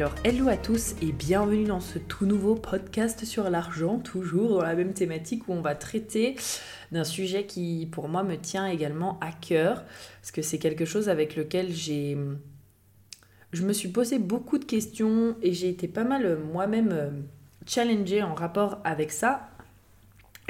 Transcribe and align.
Alors, 0.00 0.14
hello 0.24 0.48
à 0.48 0.56
tous 0.56 0.94
et 1.02 1.12
bienvenue 1.12 1.64
dans 1.64 1.80
ce 1.80 1.98
tout 1.98 2.24
nouveau 2.24 2.54
podcast 2.54 3.26
sur 3.26 3.50
l'argent, 3.50 3.98
toujours 3.98 4.48
dans 4.48 4.62
la 4.62 4.74
même 4.74 4.94
thématique 4.94 5.46
où 5.46 5.52
on 5.52 5.60
va 5.60 5.74
traiter 5.74 6.36
d'un 6.90 7.04
sujet 7.04 7.44
qui, 7.44 7.86
pour 7.92 8.08
moi, 8.08 8.22
me 8.22 8.36
tient 8.36 8.66
également 8.66 9.18
à 9.20 9.30
cœur, 9.30 9.84
parce 10.22 10.32
que 10.32 10.40
c'est 10.40 10.56
quelque 10.56 10.86
chose 10.86 11.10
avec 11.10 11.36
lequel 11.36 11.70
j'ai... 11.70 12.16
Je 13.52 13.62
me 13.62 13.74
suis 13.74 13.90
posé 13.90 14.18
beaucoup 14.18 14.56
de 14.56 14.64
questions 14.64 15.36
et 15.42 15.52
j'ai 15.52 15.68
été 15.68 15.86
pas 15.86 16.04
mal 16.04 16.38
moi-même 16.50 16.92
euh, 16.92 17.10
challengée 17.66 18.22
en 18.22 18.32
rapport 18.32 18.80
avec 18.84 19.12
ça. 19.12 19.49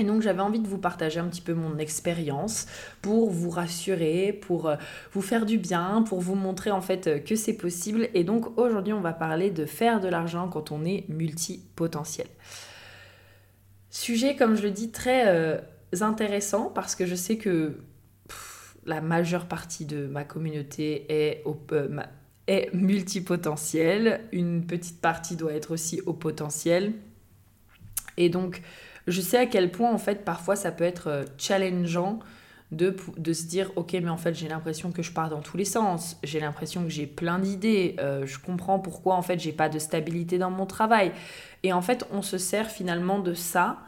Et 0.01 0.05
donc 0.05 0.23
j'avais 0.23 0.41
envie 0.41 0.61
de 0.61 0.67
vous 0.67 0.79
partager 0.79 1.21
un 1.21 1.29
petit 1.29 1.43
peu 1.43 1.53
mon 1.53 1.77
expérience 1.77 2.67
pour 3.03 3.31
vous 3.31 3.51
rassurer, 3.51 4.33
pour 4.33 4.67
euh, 4.67 4.77
vous 5.13 5.21
faire 5.21 5.45
du 5.45 5.59
bien, 5.59 6.03
pour 6.09 6.23
vous 6.23 6.35
montrer 6.35 6.71
en 6.71 6.81
fait 6.81 7.07
euh, 7.07 7.19
que 7.19 7.37
c'est 7.37 7.53
possible. 7.53 8.09
Et 8.15 8.25
donc 8.25 8.59
aujourd'hui 8.59 8.95
on 8.95 9.03
va 9.03 9.13
parler 9.13 9.51
de 9.51 9.67
faire 9.67 10.01
de 10.01 10.09
l'argent 10.09 10.49
quand 10.49 10.73
on 10.73 10.87
est 10.87 11.05
multipotentiel. 11.11 12.27
Sujet 13.91 14.37
comme 14.37 14.57
je 14.57 14.63
le 14.63 14.71
dis 14.71 14.91
très 14.91 15.29
euh, 15.29 15.59
intéressant 16.01 16.71
parce 16.75 16.95
que 16.95 17.05
je 17.05 17.15
sais 17.15 17.37
que 17.37 17.77
la 18.87 19.03
majeure 19.03 19.49
partie 19.49 19.85
de 19.85 20.07
ma 20.07 20.25
communauté 20.25 21.05
est, 21.11 21.45
est 22.47 22.73
multipotentielle. 22.73 24.23
Une 24.33 24.67
petite 24.67 25.03
partie 25.03 25.37
doit 25.37 25.53
être 25.53 25.73
aussi 25.73 26.01
au 26.07 26.15
potentiel. 26.15 26.95
Et 28.17 28.31
donc 28.31 28.63
je 29.11 29.21
sais 29.21 29.39
à 29.39 29.47
quel 29.47 29.71
point 29.71 29.93
en 29.93 29.99
fait 29.99 30.25
parfois 30.25 30.57
ça 30.57 30.71
peut 30.73 30.85
être 30.85 31.09
euh, 31.09 31.25
challengeant 31.39 32.21
de, 32.73 32.95
se 33.33 33.47
dire 33.47 33.73
ok 33.77 33.95
mais 33.95 34.11
en 34.11 34.17
fait 34.17 34.35
j'ai 34.35 34.49
l'impression 34.49 34.93
que 34.93 35.03
je 35.03 35.13
pars 35.13 35.29
dans 35.29 35.41
tous 35.41 35.57
les 35.57 35.65
sens, 35.65 36.17
j'ai 36.23 36.41
l'impression 36.41 36.85
que 36.85 36.89
j'ai 36.89 37.07
plein 37.07 37.39
d'idées, 37.39 37.97
euh, 37.99 38.27
je 38.27 38.39
comprends 38.39 38.79
pourquoi 38.79 39.17
en 39.17 39.23
fait 39.23 39.41
j'ai 39.41 39.53
pas 39.53 39.69
de 39.69 39.79
stabilité 39.79 40.39
dans 40.39 40.51
mon 40.51 40.67
travail. 40.67 41.13
Et 41.63 41.73
en 41.73 41.83
fait 41.83 42.07
on 42.13 42.23
se 42.23 42.39
sert 42.39 42.71
finalement 42.71 43.19
de 43.19 43.35
ça 43.35 43.79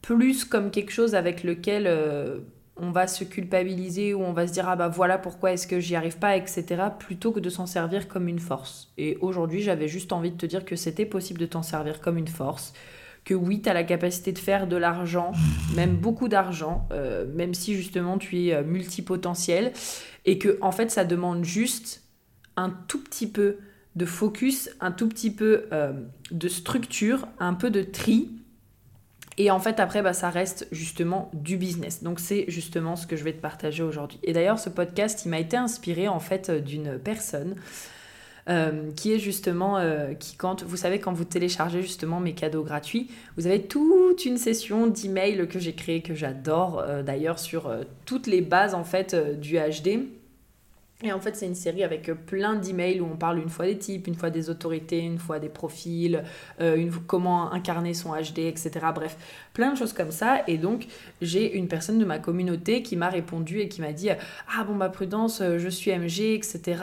plus 0.00 0.44
comme 0.44 0.70
quelque 0.70 0.90
chose 0.90 1.14
avec 1.14 1.44
lequel 1.44 1.86
euh, 1.86 2.38
on 2.76 2.90
va 2.90 3.06
se 3.06 3.24
culpabiliser 3.24 4.14
ou 4.14 4.22
on 4.22 4.32
va 4.32 4.46
se 4.46 4.52
dire 4.52 4.68
ah 4.68 4.76
bah 4.76 4.88
voilà 4.88 5.18
pourquoi 5.18 5.52
est-ce 5.52 5.66
que 5.66 5.78
j'y 5.78 5.94
arrive 5.94 6.18
pas 6.18 6.36
etc 6.36 6.82
plutôt 6.98 7.30
que 7.30 7.40
de 7.40 7.50
s'en 7.50 7.66
servir 7.66 8.08
comme 8.08 8.26
une 8.28 8.38
force. 8.38 8.90
Et 8.96 9.18
aujourd'hui 9.20 9.60
j'avais 9.60 9.88
juste 9.88 10.12
envie 10.12 10.30
de 10.30 10.38
te 10.38 10.46
dire 10.46 10.64
que 10.64 10.76
c'était 10.76 11.06
possible 11.06 11.40
de 11.40 11.46
t'en 11.46 11.62
servir 11.62 12.00
comme 12.00 12.16
une 12.16 12.28
force 12.28 12.72
que 13.24 13.34
oui, 13.34 13.62
tu 13.62 13.68
as 13.68 13.74
la 13.74 13.84
capacité 13.84 14.32
de 14.32 14.38
faire 14.38 14.66
de 14.66 14.76
l'argent, 14.76 15.32
même 15.74 15.96
beaucoup 15.96 16.28
d'argent, 16.28 16.86
euh, 16.92 17.26
même 17.34 17.54
si 17.54 17.74
justement 17.74 18.18
tu 18.18 18.46
es 18.46 18.54
euh, 18.54 18.62
multipotentiel, 18.62 19.72
et 20.26 20.38
que 20.38 20.58
en 20.60 20.72
fait 20.72 20.90
ça 20.90 21.04
demande 21.04 21.44
juste 21.44 22.02
un 22.56 22.70
tout 22.70 23.02
petit 23.02 23.26
peu 23.26 23.58
de 23.96 24.04
focus, 24.04 24.70
un 24.80 24.92
tout 24.92 25.08
petit 25.08 25.30
peu 25.30 25.64
euh, 25.72 25.92
de 26.30 26.48
structure, 26.48 27.26
un 27.38 27.54
peu 27.54 27.70
de 27.70 27.82
tri. 27.82 28.30
Et 29.36 29.50
en 29.50 29.58
fait, 29.58 29.80
après, 29.80 30.00
bah, 30.00 30.12
ça 30.12 30.30
reste 30.30 30.68
justement 30.70 31.30
du 31.34 31.56
business. 31.56 32.04
Donc, 32.04 32.20
c'est 32.20 32.44
justement 32.46 32.94
ce 32.94 33.06
que 33.06 33.16
je 33.16 33.24
vais 33.24 33.32
te 33.32 33.40
partager 33.40 33.82
aujourd'hui. 33.82 34.20
Et 34.22 34.32
d'ailleurs, 34.32 34.60
ce 34.60 34.68
podcast, 34.68 35.24
il 35.24 35.30
m'a 35.30 35.40
été 35.40 35.56
inspiré 35.56 36.06
en 36.06 36.20
fait 36.20 36.52
d'une 36.52 37.00
personne 37.00 37.56
euh, 38.50 38.90
qui 38.94 39.14
est 39.14 39.18
justement, 39.18 39.78
euh, 39.78 40.12
qui 40.12 40.36
quand, 40.36 40.62
vous 40.64 40.76
savez, 40.76 40.98
quand 40.98 41.14
vous 41.14 41.24
téléchargez 41.24 41.80
justement 41.80 42.20
mes 42.20 42.34
cadeaux 42.34 42.62
gratuits, 42.62 43.08
vous 43.38 43.46
avez 43.46 43.62
toute 43.62 44.26
une 44.26 44.36
session 44.36 44.86
d'emails 44.86 45.48
que 45.48 45.58
j'ai 45.58 45.72
créé, 45.72 46.02
que 46.02 46.14
j'adore 46.14 46.80
euh, 46.80 47.02
d'ailleurs 47.02 47.38
sur 47.38 47.74
toutes 48.04 48.26
les 48.26 48.42
bases 48.42 48.74
en 48.74 48.84
fait 48.84 49.16
du 49.40 49.56
HD. 49.56 50.00
Et 51.04 51.12
en 51.12 51.20
fait, 51.20 51.36
c'est 51.36 51.46
une 51.46 51.54
série 51.54 51.84
avec 51.84 52.10
plein 52.24 52.54
d'emails 52.54 53.02
où 53.02 53.04
on 53.04 53.16
parle 53.16 53.38
une 53.38 53.50
fois 53.50 53.66
des 53.66 53.76
types, 53.76 54.06
une 54.06 54.14
fois 54.14 54.30
des 54.30 54.48
autorités, 54.48 55.00
une 55.00 55.18
fois 55.18 55.38
des 55.38 55.50
profils, 55.50 56.24
euh, 56.62 56.76
une, 56.76 56.90
comment 56.90 57.52
incarner 57.52 57.92
son 57.92 58.12
HD, 58.14 58.38
etc. 58.38 58.70
Bref, 58.94 59.18
plein 59.52 59.70
de 59.70 59.76
choses 59.76 59.92
comme 59.92 60.10
ça. 60.10 60.42
Et 60.46 60.56
donc, 60.56 60.86
j'ai 61.20 61.56
une 61.56 61.68
personne 61.68 61.98
de 61.98 62.06
ma 62.06 62.18
communauté 62.18 62.82
qui 62.82 62.96
m'a 62.96 63.10
répondu 63.10 63.60
et 63.60 63.68
qui 63.68 63.82
m'a 63.82 63.92
dit 63.92 64.08
Ah 64.10 64.64
bon, 64.64 64.76
bah 64.76 64.88
prudence, 64.88 65.42
euh, 65.42 65.58
je 65.58 65.68
suis 65.68 65.90
MG, 65.90 66.34
etc. 66.34 66.82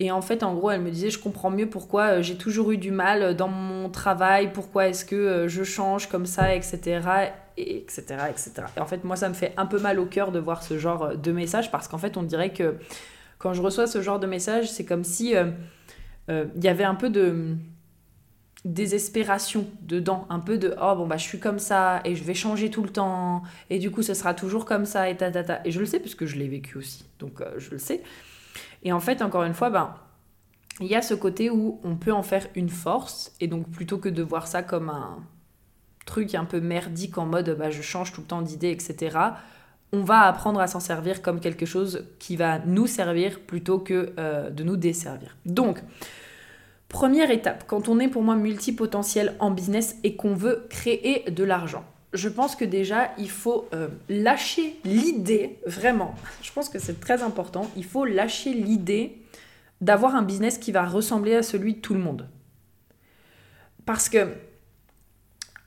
Et 0.00 0.10
en 0.10 0.22
fait, 0.22 0.42
en 0.42 0.52
gros, 0.54 0.72
elle 0.72 0.80
me 0.80 0.90
disait 0.90 1.10
Je 1.10 1.20
comprends 1.20 1.50
mieux 1.50 1.68
pourquoi 1.68 2.02
euh, 2.06 2.22
j'ai 2.22 2.36
toujours 2.36 2.72
eu 2.72 2.78
du 2.78 2.90
mal 2.90 3.36
dans 3.36 3.48
mon 3.48 3.88
travail, 3.90 4.52
pourquoi 4.52 4.88
est-ce 4.88 5.04
que 5.04 5.46
je 5.46 5.62
change 5.62 6.08
comme 6.08 6.26
ça, 6.26 6.52
etc 6.52 7.30
etc., 7.58 8.02
etc. 8.28 8.52
Et 8.76 8.80
en 8.80 8.84
fait, 8.84 9.02
moi, 9.02 9.16
ça 9.16 9.30
me 9.30 9.34
fait 9.34 9.54
un 9.56 9.64
peu 9.64 9.78
mal 9.78 9.98
au 9.98 10.04
cœur 10.04 10.30
de 10.30 10.38
voir 10.38 10.62
ce 10.62 10.78
genre 10.78 11.16
de 11.16 11.32
message 11.32 11.70
parce 11.70 11.88
qu'en 11.88 11.96
fait, 11.96 12.18
on 12.18 12.22
dirait 12.22 12.52
que 12.52 12.76
quand 13.38 13.52
je 13.52 13.62
reçois 13.62 13.86
ce 13.86 14.00
genre 14.00 14.18
de 14.18 14.26
message, 14.26 14.70
c'est 14.70 14.84
comme 14.84 15.04
si 15.04 15.30
il 15.30 15.36
euh, 15.36 15.50
euh, 16.30 16.44
y 16.60 16.68
avait 16.68 16.84
un 16.84 16.94
peu 16.94 17.10
de 17.10 17.56
désespération 18.64 19.66
dedans, 19.82 20.26
un 20.28 20.40
peu 20.40 20.58
de 20.58 20.74
oh 20.82 20.96
bon 20.96 21.06
bah 21.06 21.18
je 21.18 21.22
suis 21.22 21.38
comme 21.38 21.60
ça 21.60 22.00
et 22.04 22.16
je 22.16 22.24
vais 22.24 22.34
changer 22.34 22.68
tout 22.68 22.82
le 22.82 22.88
temps 22.88 23.44
et 23.70 23.78
du 23.78 23.92
coup 23.92 24.02
ce 24.02 24.12
sera 24.12 24.34
toujours 24.34 24.64
comme 24.64 24.86
ça 24.86 25.08
et 25.08 25.16
ta 25.16 25.30
ta 25.30 25.60
et 25.64 25.70
je 25.70 25.78
le 25.78 25.86
sais 25.86 26.00
puisque 26.00 26.26
je 26.26 26.36
l'ai 26.36 26.48
vécu 26.48 26.76
aussi 26.76 27.04
donc 27.20 27.40
euh, 27.40 27.54
je 27.58 27.70
le 27.70 27.78
sais. 27.78 28.02
Et 28.82 28.92
en 28.92 28.98
fait 28.98 29.22
encore 29.22 29.44
une 29.44 29.54
fois 29.54 29.70
ben 29.70 29.94
il 30.80 30.88
y 30.88 30.96
a 30.96 31.02
ce 31.02 31.14
côté 31.14 31.48
où 31.48 31.80
on 31.84 31.94
peut 31.96 32.12
en 32.12 32.24
faire 32.24 32.48
une 32.56 32.68
force 32.68 33.32
et 33.40 33.46
donc 33.46 33.70
plutôt 33.70 33.98
que 33.98 34.08
de 34.08 34.22
voir 34.22 34.48
ça 34.48 34.64
comme 34.64 34.90
un 34.90 35.18
truc 36.04 36.34
un 36.34 36.44
peu 36.44 36.60
merdique 36.60 37.18
en 37.18 37.26
mode 37.26 37.56
bah 37.56 37.70
je 37.70 37.82
change 37.82 38.12
tout 38.12 38.22
le 38.22 38.26
temps 38.26 38.42
d'idée 38.42 38.70
etc 38.70 39.16
on 39.92 40.02
va 40.02 40.22
apprendre 40.22 40.60
à 40.60 40.66
s'en 40.66 40.80
servir 40.80 41.22
comme 41.22 41.40
quelque 41.40 41.66
chose 41.66 42.04
qui 42.18 42.36
va 42.36 42.58
nous 42.58 42.86
servir 42.86 43.40
plutôt 43.40 43.78
que 43.78 44.12
euh, 44.18 44.50
de 44.50 44.64
nous 44.64 44.76
desservir. 44.76 45.36
Donc, 45.46 45.82
première 46.88 47.30
étape, 47.30 47.64
quand 47.66 47.88
on 47.88 47.98
est 47.98 48.08
pour 48.08 48.22
moi 48.22 48.36
multipotentiel 48.36 49.34
en 49.38 49.50
business 49.50 49.96
et 50.04 50.16
qu'on 50.16 50.34
veut 50.34 50.66
créer 50.68 51.30
de 51.30 51.44
l'argent, 51.44 51.84
je 52.12 52.28
pense 52.28 52.56
que 52.56 52.64
déjà, 52.64 53.12
il 53.18 53.30
faut 53.30 53.68
euh, 53.74 53.88
lâcher 54.08 54.76
l'idée, 54.84 55.58
vraiment, 55.66 56.14
je 56.42 56.52
pense 56.52 56.68
que 56.68 56.78
c'est 56.78 57.00
très 57.00 57.22
important, 57.22 57.70
il 57.76 57.84
faut 57.84 58.04
lâcher 58.04 58.52
l'idée 58.52 59.18
d'avoir 59.80 60.14
un 60.14 60.22
business 60.22 60.58
qui 60.58 60.72
va 60.72 60.86
ressembler 60.86 61.34
à 61.34 61.42
celui 61.42 61.74
de 61.74 61.80
tout 61.80 61.94
le 61.94 62.00
monde. 62.00 62.28
Parce 63.84 64.08
que 64.08 64.28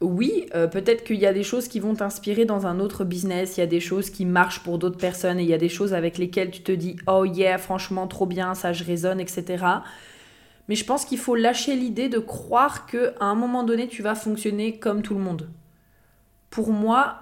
oui, 0.02 0.46
euh, 0.56 0.68
peut-être 0.68 1.04
qu'il 1.04 1.18
y 1.18 1.26
a 1.26 1.34
des 1.34 1.44
choses 1.44 1.68
qui 1.68 1.82
vont 1.82 1.94
t'inspirer 1.94 2.46
dans 2.46 2.66
un 2.66 2.80
autre 2.80 3.04
business, 3.04 3.58
il 3.58 3.60
y 3.60 3.64
a 3.64 3.68
des 3.68 3.82
choses 3.82 4.10
qui 4.10 4.26
marchent 4.26 4.64
pour 4.64 4.78
d'autres 4.78 4.98
personnes 4.98 5.40
et 5.40 5.44
il 5.44 5.50
y 5.50 5.54
a 5.54 5.58
des 5.58 5.68
choses 5.68 5.94
avec 5.94 6.18
lesquelles 6.18 6.52
tu 6.52 6.62
te 6.62 6.72
dis 6.72 6.96
oh 7.08 7.26
yeah, 7.26 7.58
franchement 7.58 8.08
trop 8.08 8.26
bien, 8.26 8.56
ça 8.56 8.72
je 8.72 8.86
raisonne, 8.86 9.20
etc. 9.20 9.66
Mais 10.70 10.76
je 10.76 10.86
pense 10.86 11.04
qu'il 11.04 11.18
faut 11.18 11.36
lâcher 11.36 11.76
l'idée 11.76 12.08
de 12.08 12.20
croire 12.20 12.86
qu'à 12.86 13.12
un 13.20 13.36
moment 13.36 13.64
donné 13.64 13.90
tu 13.90 14.02
vas 14.02 14.16
fonctionner 14.16 14.80
comme 14.80 15.02
tout 15.02 15.16
le 15.16 15.20
monde. 15.20 15.50
Pour 16.50 16.72
moi, 16.72 17.18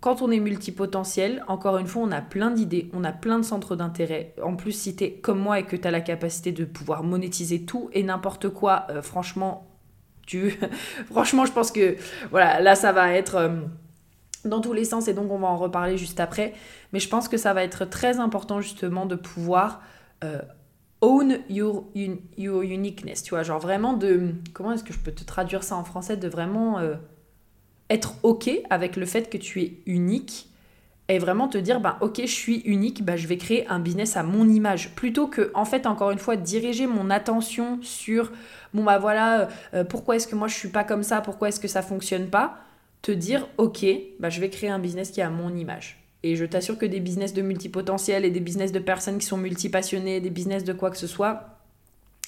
quand 0.00 0.22
on 0.22 0.30
est 0.30 0.40
multipotentiel, 0.40 1.44
encore 1.46 1.78
une 1.78 1.86
fois, 1.86 2.02
on 2.02 2.10
a 2.10 2.20
plein 2.20 2.50
d'idées, 2.50 2.90
on 2.94 3.04
a 3.04 3.12
plein 3.12 3.38
de 3.38 3.44
centres 3.44 3.76
d'intérêt. 3.76 4.34
En 4.42 4.54
plus, 4.56 4.72
si 4.72 4.96
tu 4.96 5.04
es 5.04 5.12
comme 5.12 5.38
moi 5.38 5.60
et 5.60 5.64
que 5.64 5.76
tu 5.76 5.88
as 5.88 5.90
la 5.90 6.00
capacité 6.00 6.52
de 6.52 6.64
pouvoir 6.64 7.02
monétiser 7.04 7.64
tout 7.64 7.88
et 7.92 8.02
n'importe 8.02 8.48
quoi, 8.48 8.86
euh, 8.90 9.00
franchement, 9.00 9.66
tu... 10.26 10.58
Franchement, 11.10 11.46
je 11.46 11.52
pense 11.52 11.70
que 11.70 11.96
voilà, 12.30 12.60
là, 12.60 12.74
ça 12.74 12.92
va 12.92 13.12
être 13.12 13.36
euh, 13.36 13.60
dans 14.44 14.60
tous 14.60 14.72
les 14.72 14.84
sens 14.84 15.08
et 15.08 15.14
donc 15.14 15.30
on 15.30 15.38
va 15.38 15.48
en 15.48 15.56
reparler 15.56 15.96
juste 15.96 16.20
après. 16.20 16.54
Mais 16.92 17.00
je 17.00 17.08
pense 17.08 17.28
que 17.28 17.36
ça 17.36 17.52
va 17.54 17.64
être 17.64 17.84
très 17.84 18.18
important 18.18 18.60
justement 18.60 19.06
de 19.06 19.16
pouvoir 19.16 19.82
euh, 20.22 20.40
own 21.00 21.38
your, 21.50 21.84
your 22.36 22.62
uniqueness, 22.62 23.22
tu 23.22 23.30
vois, 23.30 23.42
genre 23.42 23.58
vraiment 23.58 23.92
de... 23.92 24.34
Comment 24.52 24.72
est-ce 24.72 24.84
que 24.84 24.92
je 24.92 24.98
peux 24.98 25.12
te 25.12 25.24
traduire 25.24 25.62
ça 25.62 25.76
en 25.76 25.84
français? 25.84 26.16
De 26.16 26.28
vraiment 26.28 26.78
euh, 26.78 26.94
être 27.90 28.14
OK 28.22 28.50
avec 28.70 28.96
le 28.96 29.06
fait 29.06 29.28
que 29.28 29.38
tu 29.38 29.62
es 29.62 29.82
unique 29.86 30.48
et 31.08 31.18
vraiment 31.18 31.48
te 31.48 31.58
dire 31.58 31.80
bah 31.80 31.98
ok 32.00 32.20
je 32.22 32.26
suis 32.26 32.60
unique 32.60 33.04
bah 33.04 33.16
je 33.16 33.26
vais 33.26 33.36
créer 33.36 33.66
un 33.68 33.78
business 33.78 34.16
à 34.16 34.22
mon 34.22 34.48
image. 34.48 34.94
Plutôt 34.94 35.26
que 35.26 35.50
en 35.54 35.64
fait 35.64 35.86
encore 35.86 36.10
une 36.10 36.18
fois 36.18 36.36
diriger 36.36 36.86
mon 36.86 37.10
attention 37.10 37.78
sur 37.82 38.32
bon 38.72 38.84
bah 38.84 38.98
voilà 38.98 39.48
euh, 39.74 39.84
pourquoi 39.84 40.16
est-ce 40.16 40.26
que 40.26 40.36
moi 40.36 40.48
je 40.48 40.54
suis 40.54 40.68
pas 40.68 40.84
comme 40.84 41.02
ça? 41.02 41.20
Pourquoi 41.20 41.48
est-ce 41.48 41.60
que 41.60 41.68
ça 41.68 41.82
fonctionne 41.82 42.28
pas? 42.28 42.58
Te 43.02 43.12
dire 43.12 43.46
ok 43.58 43.84
bah 44.18 44.30
je 44.30 44.40
vais 44.40 44.48
créer 44.50 44.70
un 44.70 44.78
business 44.78 45.10
qui 45.10 45.20
est 45.20 45.24
à 45.24 45.30
mon 45.30 45.54
image. 45.54 46.00
Et 46.22 46.36
je 46.36 46.46
t'assure 46.46 46.78
que 46.78 46.86
des 46.86 47.00
business 47.00 47.34
de 47.34 47.42
multipotentiel 47.42 48.24
et 48.24 48.30
des 48.30 48.40
business 48.40 48.72
de 48.72 48.78
personnes 48.78 49.18
qui 49.18 49.26
sont 49.26 49.36
multipassionnées, 49.36 50.22
des 50.22 50.30
business 50.30 50.64
de 50.64 50.72
quoi 50.72 50.90
que 50.90 50.96
ce 50.96 51.06
soit, 51.06 51.54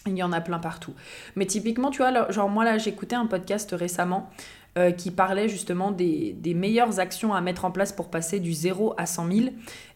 il 0.06 0.18
y 0.18 0.22
en 0.22 0.32
a 0.32 0.42
plein 0.42 0.58
partout. 0.58 0.92
Mais 1.34 1.46
typiquement, 1.46 1.90
tu 1.90 2.02
vois, 2.02 2.30
genre 2.30 2.50
moi 2.50 2.64
là, 2.64 2.76
écouté 2.76 3.16
un 3.16 3.24
podcast 3.24 3.74
récemment 3.76 4.30
euh, 4.78 4.90
qui 4.90 5.10
parlait 5.10 5.48
justement 5.48 5.90
des, 5.90 6.36
meilleures 6.54 7.00
actions 7.00 7.32
à 7.32 7.40
mettre 7.40 7.64
en 7.64 7.70
place 7.70 7.92
pour 7.92 8.10
passer 8.10 8.40
du 8.40 8.52
0 8.52 8.92
à 8.98 9.06
100 9.06 9.32
000. 9.32 9.46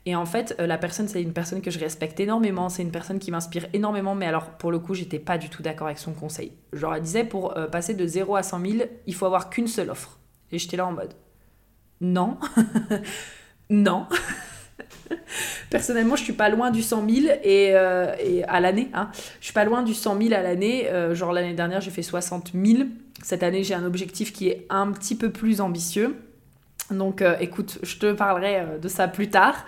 Et 0.07 0.17
en 0.17 0.25
fait, 0.25 0.57
euh, 0.59 0.67
la 0.67 0.79
personne, 0.79 1.07
c'est 1.07 1.21
une 1.21 1.35
personne 1.35 1.61
que 1.61 1.71
je 1.71 1.79
respecte 1.79 2.19
énormément, 2.19 2.71
c'est 2.71 2.81
une 2.81 2.91
personne 2.91 3.19
qui 3.19 3.31
m'inspire 3.31 3.67
énormément, 3.75 4.15
mais 4.15 4.25
alors 4.25 4.53
pour 4.53 4.73
le 4.73 4.79
coup, 4.79 4.95
j'étais 4.95 5.19
pas 5.19 5.37
du 5.37 5.51
tout 5.51 5.63
d'accord 5.63 5.89
avec 5.89 5.99
son 5.99 6.15
conseil. 6.15 6.53
Genre, 6.73 6.95
elle 6.95 7.03
disait 7.03 7.25
pour 7.25 7.59
euh, 7.59 7.67
passer 7.67 7.93
de 7.93 8.07
0 8.07 8.37
à 8.37 8.43
100 8.43 8.61
000, 8.61 8.85
il 9.07 9.15
faut 9.15 9.27
avoir 9.27 9.51
qu'une 9.51 9.67
seule 9.67 9.91
offre. 9.91 10.19
Et 10.51 10.59
j'étais 10.59 10.79
là 10.79 10.87
en 10.87 10.93
mode 10.93 11.13
non, 12.01 12.39
non. 13.69 14.07
Personnellement, 15.69 16.17
je 16.17 16.23
suis 16.23 16.33
pas 16.33 16.49
loin 16.49 16.71
du 16.71 16.81
100 16.81 17.07
000 17.07 17.35
et, 17.45 17.75
à 17.75 18.61
l'année. 18.61 18.89
Hein. 18.95 19.11
Je 19.41 19.45
suis 19.45 19.53
pas 19.53 19.67
loin 19.67 19.83
du 19.83 19.93
100 19.93 20.19
000 20.23 20.33
à 20.33 20.41
l'année. 20.41 20.89
genre 21.13 21.35
l'année 21.35 21.53
dernière, 21.53 21.83
j'ai 21.83 21.91
fait 21.91 22.01
60 22.01 22.53
000. 22.55 22.89
Cette 23.23 23.43
année, 23.43 23.65
j'ai 23.65 23.75
un 23.75 23.85
objectif 23.85 24.33
qui 24.33 24.49
est 24.49 24.67
un 24.71 24.91
petit 24.93 25.15
peu 25.15 25.31
plus 25.31 25.61
ambitieux. 25.61 26.17
Donc 26.91 27.23
euh, 27.23 27.37
écoute, 27.41 27.79
je 27.83 27.97
te 27.97 28.13
parlerai 28.13 28.61
euh, 28.61 28.79
de 28.79 28.89
ça 28.89 29.09
plus 29.09 29.31
tard. 29.31 29.65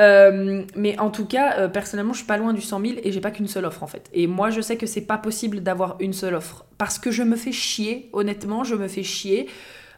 Euh, 0.00 0.64
mais 0.74 0.98
en 0.98 1.10
tout 1.10 1.26
cas, 1.26 1.68
personnellement, 1.68 2.12
je 2.12 2.18
suis 2.18 2.26
pas 2.26 2.38
loin 2.38 2.54
du 2.54 2.62
100 2.62 2.80
000 2.80 2.92
et 3.04 3.12
j'ai 3.12 3.20
pas 3.20 3.30
qu'une 3.30 3.46
seule 3.46 3.66
offre 3.66 3.82
en 3.82 3.86
fait. 3.86 4.08
Et 4.12 4.26
moi, 4.26 4.50
je 4.50 4.60
sais 4.60 4.76
que 4.76 4.86
c'est 4.86 5.02
pas 5.02 5.18
possible 5.18 5.60
d'avoir 5.60 5.96
une 6.00 6.12
seule 6.14 6.34
offre 6.34 6.64
parce 6.78 6.98
que 6.98 7.10
je 7.10 7.22
me 7.22 7.36
fais 7.36 7.52
chier. 7.52 8.08
Honnêtement, 8.12 8.64
je 8.64 8.74
me 8.74 8.88
fais 8.88 9.02
chier. 9.02 9.48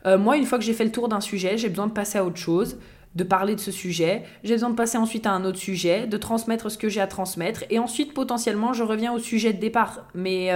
moi, 0.04 0.36
une 0.36 0.44
fois 0.44 0.58
que 0.58 0.64
j'ai 0.64 0.74
fait 0.74 0.84
le 0.84 0.92
tour 0.92 1.08
d'un 1.08 1.20
sujet, 1.20 1.56
j'ai 1.56 1.68
besoin 1.68 1.86
de 1.86 1.92
passer 1.92 2.18
à 2.18 2.24
autre 2.24 2.36
chose, 2.36 2.76
de 3.14 3.24
parler 3.24 3.54
de 3.54 3.60
ce 3.60 3.70
sujet. 3.70 4.24
J'ai 4.42 4.54
besoin 4.54 4.70
de 4.70 4.74
passer 4.74 4.98
ensuite 4.98 5.26
à 5.26 5.30
un 5.30 5.44
autre 5.44 5.58
sujet, 5.58 6.08
de 6.08 6.16
transmettre 6.16 6.70
ce 6.70 6.76
que 6.76 6.88
j'ai 6.88 7.00
à 7.00 7.06
transmettre 7.06 7.64
et 7.70 7.78
ensuite 7.78 8.12
potentiellement 8.14 8.72
je 8.72 8.82
reviens 8.82 9.12
au 9.12 9.20
sujet 9.20 9.52
de 9.52 9.60
départ. 9.60 10.08
Mais 10.14 10.50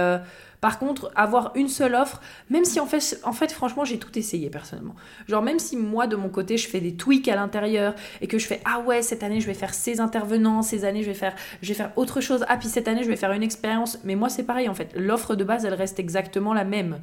par 0.61 0.77
contre, 0.77 1.11
avoir 1.15 1.51
une 1.55 1.69
seule 1.69 1.95
offre, 1.95 2.21
même 2.49 2.65
si 2.65 2.79
en 2.79 2.85
fait, 2.85 3.19
en 3.23 3.31
fait 3.31 3.51
franchement, 3.51 3.85
j'ai 3.85 3.97
tout 3.97 4.17
essayé 4.19 4.49
personnellement. 4.49 4.95
Genre, 5.27 5.41
même 5.41 5.59
si 5.59 5.77
moi, 5.77 6.05
de 6.05 6.17
mon 6.17 6.29
côté, 6.29 6.57
je 6.57 6.67
fais 6.67 6.81
des 6.81 6.95
tweaks 6.95 7.29
à 7.29 7.35
l'intérieur 7.35 7.95
et 8.19 8.27
que 8.27 8.37
je 8.37 8.45
fais 8.45 8.61
Ah 8.65 8.79
ouais, 8.79 9.01
cette 9.01 9.23
année, 9.23 9.39
je 9.39 9.47
vais 9.47 9.53
faire 9.53 9.73
ces 9.73 10.01
intervenants, 10.01 10.61
ces 10.61 10.83
années, 10.83 11.01
je 11.01 11.07
vais 11.07 11.13
faire, 11.13 11.35
je 11.61 11.69
vais 11.69 11.73
faire 11.75 11.91
autre 11.95 12.19
chose. 12.19 12.45
Ah, 12.49 12.57
puis 12.57 12.67
cette 12.67 12.87
année, 12.89 13.03
je 13.03 13.09
vais 13.09 13.15
faire 13.15 13.31
une 13.31 13.43
expérience. 13.43 13.99
Mais 14.03 14.15
moi, 14.15 14.27
c'est 14.27 14.43
pareil 14.43 14.67
en 14.67 14.73
fait. 14.73 14.91
L'offre 14.95 15.35
de 15.35 15.43
base, 15.45 15.63
elle 15.63 15.73
reste 15.73 15.99
exactement 15.99 16.53
la 16.53 16.65
même. 16.65 16.99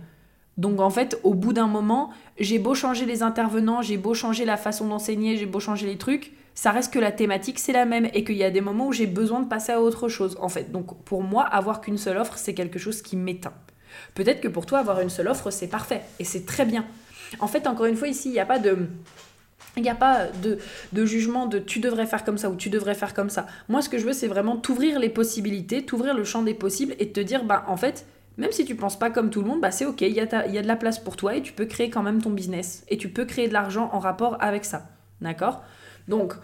Donc 0.59 0.81
en 0.81 0.91
fait, 0.91 1.19
au 1.23 1.35
bout 1.35 1.53
d'un 1.53 1.67
moment, 1.67 2.11
j'ai 2.39 2.59
beau 2.59 2.75
changer 2.75 3.05
les 3.05 3.23
intervenants, 3.23 3.83
j'ai 3.83 3.99
beau 3.99 4.15
changer 4.15 4.45
la 4.45 4.57
façon 4.57 4.87
d'enseigner, 4.89 5.37
j'ai 5.37 5.47
beau 5.47 5.61
changer 5.61 5.87
les 5.87 5.99
trucs, 5.99 6.33
ça 6.57 6.73
reste 6.73 6.93
que 6.93 6.99
la 6.99 7.13
thématique 7.13 7.59
c'est 7.59 7.73
la 7.73 7.85
même 7.85 8.09
et 8.15 8.25
qu'il 8.25 8.37
y 8.37 8.43
a 8.43 8.51
des 8.51 8.63
moments 8.63 8.89
où 8.89 8.93
j'ai 8.93 9.07
besoin 9.07 9.41
de 9.41 9.47
passer 9.47 9.73
à 9.73 9.81
autre 9.81 10.09
chose 10.09 10.37
en 10.41 10.49
fait. 10.49 10.73
Donc 10.73 11.05
pour 11.05 11.23
moi, 11.23 11.45
avoir 11.45 11.81
qu'une 11.81 11.99
seule 11.99 12.17
offre, 12.17 12.39
c'est 12.39 12.55
quelque 12.55 12.79
chose 12.79 13.03
qui 13.03 13.15
m'éteint. 13.15 13.53
Peut-être 14.15 14.41
que 14.41 14.49
pour 14.49 14.67
toi, 14.67 14.79
avoir 14.79 15.01
une 15.01 15.11
seule 15.11 15.29
offre, 15.29 15.51
c'est 15.51 15.69
parfait 15.69 16.01
et 16.19 16.25
c'est 16.25 16.47
très 16.47 16.65
bien. 16.65 16.87
En 17.41 17.47
fait, 17.47 17.67
encore 17.67 17.87
une 17.87 17.97
fois, 17.97 18.09
ici, 18.09 18.31
il 18.31 18.33
n'y 18.33 18.41
a 18.41 18.47
pas 18.47 18.59
de... 18.59 18.79
Il 19.79 19.83
n'y 19.83 19.91
a 19.91 19.95
pas 19.95 20.29
de, 20.43 20.57
de, 20.93 21.05
jugement 21.05 21.45
de 21.47 21.59
tu 21.59 21.81
devrais 21.81 22.07
faire 22.07 22.25
comme 22.25 22.39
ça 22.39 22.49
ou 22.49 22.57
tu 22.57 22.71
devrais 22.71 22.95
faire 22.95 23.13
comme 23.13 23.29
ça. 23.29 23.47
Moi, 23.69 23.83
ce 23.83 23.91
que 23.91 23.99
je 23.99 24.07
veux, 24.07 24.15
c'est 24.15 24.27
vraiment 24.27 24.57
t'ouvrir 24.57 24.99
les 24.99 25.11
possibilités, 25.11 25.85
t'ouvrir 25.85 26.15
le 26.15 26.25
champ 26.25 26.43
des 26.43 26.55
possibles 26.55 26.95
et 26.99 27.13
te 27.13 27.21
dire, 27.21 27.45
bah, 27.45 27.67
en 27.69 27.77
fait, 27.77 28.07
même 28.39 28.53
si 28.53 28.65
tu 28.65 28.75
penses 28.75 28.99
pas 28.99 29.11
comme 29.11 29.29
tout 29.29 29.43
le 29.43 29.49
monde, 29.49 29.61
bah, 29.61 29.71
c'est 29.71 29.85
ok, 29.85 30.01
il 30.01 30.09
y, 30.09 30.15
y 30.15 30.21
a 30.21 30.27
de 30.63 30.67
la 30.67 30.77
place 30.77 30.99
pour 30.99 31.17
toi 31.17 31.37
et 31.37 31.43
tu 31.43 31.53
peux 31.53 31.67
créer 31.67 31.91
quand 31.91 32.03
même 32.03 32.23
ton 32.23 32.31
business. 32.31 32.85
Et 32.89 32.97
tu 32.97 33.11
peux 33.11 33.27
créer 33.27 33.49
de 33.49 33.53
l'argent 33.53 33.91
en 33.93 33.99
rapport 33.99 34.39
avec 34.41 34.65
ça. 34.65 34.89
D'accord? 35.21 35.63
Donc, 36.09 36.35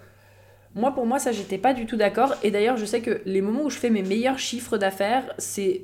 moi, 0.74 0.94
pour 0.94 1.06
moi, 1.06 1.18
ça, 1.18 1.32
j'étais 1.32 1.58
pas 1.58 1.74
du 1.74 1.86
tout 1.86 1.96
d'accord. 1.96 2.34
Et 2.42 2.50
d'ailleurs, 2.50 2.76
je 2.76 2.86
sais 2.86 3.00
que 3.00 3.20
les 3.26 3.42
moments 3.42 3.64
où 3.64 3.70
je 3.70 3.78
fais 3.78 3.90
mes 3.90 4.02
meilleurs 4.02 4.38
chiffres 4.38 4.78
d'affaires, 4.78 5.32
c'est 5.38 5.82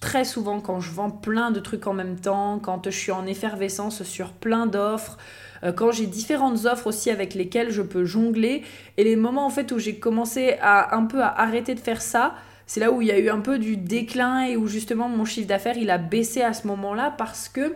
très 0.00 0.24
souvent 0.24 0.60
quand 0.60 0.80
je 0.80 0.90
vends 0.90 1.10
plein 1.10 1.50
de 1.50 1.60
trucs 1.60 1.86
en 1.86 1.92
même 1.92 2.18
temps, 2.18 2.58
quand 2.58 2.84
je 2.86 2.96
suis 2.96 3.12
en 3.12 3.26
effervescence 3.26 4.02
sur 4.02 4.32
plein 4.32 4.66
d'offres, 4.66 5.18
euh, 5.62 5.72
quand 5.72 5.92
j'ai 5.92 6.06
différentes 6.06 6.64
offres 6.66 6.88
aussi 6.88 7.10
avec 7.10 7.34
lesquelles 7.34 7.70
je 7.70 7.82
peux 7.82 8.04
jongler. 8.04 8.62
Et 8.96 9.04
les 9.04 9.16
moments 9.16 9.46
en 9.46 9.50
fait 9.50 9.72
où 9.72 9.78
j'ai 9.78 9.96
commencé 9.96 10.56
à 10.60 10.96
un 10.96 11.06
peu 11.06 11.22
à 11.22 11.28
arrêter 11.28 11.74
de 11.74 11.80
faire 11.80 12.02
ça, 12.02 12.34
c'est 12.66 12.80
là 12.80 12.90
où 12.90 13.02
il 13.02 13.08
y 13.08 13.12
a 13.12 13.18
eu 13.18 13.28
un 13.28 13.40
peu 13.40 13.58
du 13.58 13.76
déclin 13.76 14.44
et 14.44 14.56
où 14.56 14.66
justement 14.66 15.08
mon 15.08 15.24
chiffre 15.24 15.48
d'affaires 15.48 15.76
il 15.76 15.90
a 15.90 15.98
baissé 15.98 16.42
à 16.42 16.52
ce 16.54 16.66
moment-là 16.66 17.14
parce 17.16 17.48
que 17.48 17.74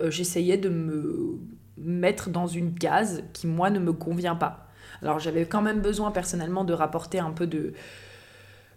euh, 0.00 0.10
j'essayais 0.10 0.56
de 0.56 0.68
me 0.68 1.38
mettre 1.80 2.30
dans 2.30 2.46
une 2.46 2.74
case 2.74 3.22
qui, 3.32 3.46
moi, 3.46 3.70
ne 3.70 3.78
me 3.78 3.92
convient 3.92 4.36
pas. 4.36 4.66
Alors 5.02 5.18
j'avais 5.18 5.46
quand 5.46 5.62
même 5.62 5.80
besoin 5.80 6.10
personnellement 6.10 6.64
de 6.64 6.72
rapporter 6.72 7.18
un 7.18 7.30
peu 7.30 7.46
de, 7.46 7.72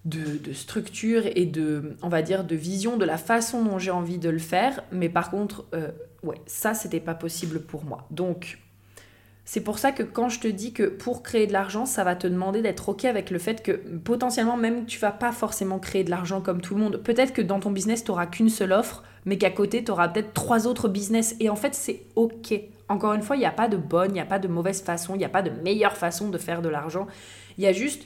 de, 0.05 0.53
structure 0.53 1.23
et 1.35 1.45
de, 1.45 1.95
on 2.01 2.09
va 2.09 2.21
dire, 2.21 2.43
de 2.43 2.55
vision 2.55 2.97
de 2.97 3.05
la 3.05 3.17
façon 3.17 3.63
dont 3.63 3.77
j'ai 3.77 3.91
envie 3.91 4.17
de 4.17 4.29
le 4.29 4.39
faire. 4.39 4.83
Mais 4.91 5.09
par 5.09 5.29
contre, 5.29 5.65
euh, 5.73 5.89
ouais, 6.23 6.39
ça, 6.45 6.73
c'était 6.73 6.99
pas 6.99 7.15
possible 7.15 7.61
pour 7.61 7.83
moi. 7.83 8.07
Donc, 8.11 8.59
c'est 9.45 9.61
pour 9.61 9.77
ça 9.77 9.91
que 9.91 10.03
quand 10.03 10.29
je 10.29 10.39
te 10.39 10.47
dis 10.47 10.71
que 10.71 10.83
pour 10.83 11.21
créer 11.21 11.47
de 11.47 11.53
l'argent, 11.53 11.85
ça 11.85 12.05
va 12.05 12.15
te 12.15 12.27
demander 12.27 12.61
d'être 12.61 12.87
OK 12.87 13.03
avec 13.03 13.29
le 13.29 13.39
fait 13.39 13.61
que 13.61 13.73
potentiellement 14.03 14.55
même 14.55 14.85
tu 14.85 14.99
vas 14.99 15.11
pas 15.11 15.33
forcément 15.33 15.79
créer 15.79 16.05
de 16.05 16.09
l'argent 16.09 16.39
comme 16.39 16.61
tout 16.61 16.75
le 16.75 16.81
monde. 16.81 16.97
Peut-être 16.97 17.33
que 17.33 17.41
dans 17.41 17.59
ton 17.59 17.71
business, 17.71 18.05
tu 18.05 18.11
n'auras 18.11 18.25
qu'une 18.25 18.49
seule 18.49 18.71
offre, 18.71 19.03
mais 19.25 19.37
qu'à 19.37 19.51
côté, 19.51 19.83
tu 19.83 19.91
auras 19.91 20.07
peut-être 20.07 20.33
trois 20.33 20.65
autres 20.65 20.87
business. 20.87 21.35
Et 21.41 21.49
en 21.49 21.57
fait, 21.57 21.75
c'est 21.75 22.05
OK. 22.15 22.53
Encore 22.89 23.13
une 23.13 23.21
fois, 23.21 23.35
il 23.35 23.39
n'y 23.39 23.45
a 23.45 23.51
pas 23.51 23.67
de 23.67 23.77
bonne, 23.77 24.11
il 24.11 24.13
n'y 24.13 24.19
a 24.19 24.25
pas 24.25 24.39
de 24.39 24.47
mauvaise 24.47 24.81
façon, 24.81 25.15
il 25.15 25.19
n'y 25.19 25.25
a 25.25 25.29
pas 25.29 25.41
de 25.41 25.49
meilleure 25.49 25.97
façon 25.97 26.29
de 26.29 26.37
faire 26.37 26.61
de 26.61 26.69
l'argent. 26.69 27.07
Il 27.57 27.63
y 27.63 27.67
a 27.67 27.73
juste 27.73 28.03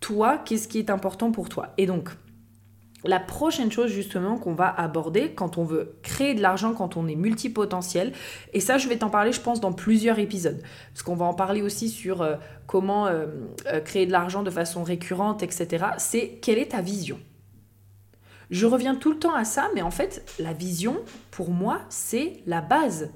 toi, 0.00 0.38
qu'est-ce 0.38 0.68
qui 0.68 0.78
est 0.78 0.90
important 0.90 1.30
pour 1.30 1.48
toi. 1.48 1.72
Et 1.78 1.86
donc, 1.86 2.10
la 3.04 3.20
prochaine 3.20 3.70
chose 3.70 3.90
justement 3.90 4.38
qu'on 4.38 4.54
va 4.54 4.68
aborder 4.68 5.32
quand 5.32 5.58
on 5.58 5.64
veut 5.64 5.96
créer 6.02 6.34
de 6.34 6.40
l'argent, 6.40 6.72
quand 6.72 6.96
on 6.96 7.06
est 7.06 7.14
multipotentiel, 7.14 8.12
et 8.52 8.60
ça 8.60 8.78
je 8.78 8.88
vais 8.88 8.96
t'en 8.96 9.10
parler 9.10 9.32
je 9.32 9.40
pense 9.40 9.60
dans 9.60 9.72
plusieurs 9.72 10.18
épisodes, 10.18 10.60
parce 10.92 11.02
qu'on 11.02 11.14
va 11.14 11.26
en 11.26 11.34
parler 11.34 11.62
aussi 11.62 11.88
sur 11.88 12.22
euh, 12.22 12.36
comment 12.66 13.06
euh, 13.06 13.26
euh, 13.66 13.80
créer 13.80 14.06
de 14.06 14.12
l'argent 14.12 14.42
de 14.42 14.50
façon 14.50 14.82
récurrente, 14.82 15.42
etc. 15.42 15.86
C'est 15.98 16.38
quelle 16.40 16.58
est 16.58 16.70
ta 16.70 16.80
vision? 16.80 17.20
Je 18.50 18.66
reviens 18.66 18.94
tout 18.94 19.12
le 19.12 19.18
temps 19.18 19.34
à 19.34 19.44
ça, 19.44 19.68
mais 19.74 19.82
en 19.82 19.90
fait 19.90 20.24
la 20.38 20.52
vision, 20.52 20.96
pour 21.30 21.50
moi, 21.50 21.80
c'est 21.88 22.42
la 22.46 22.60
base. 22.60 23.10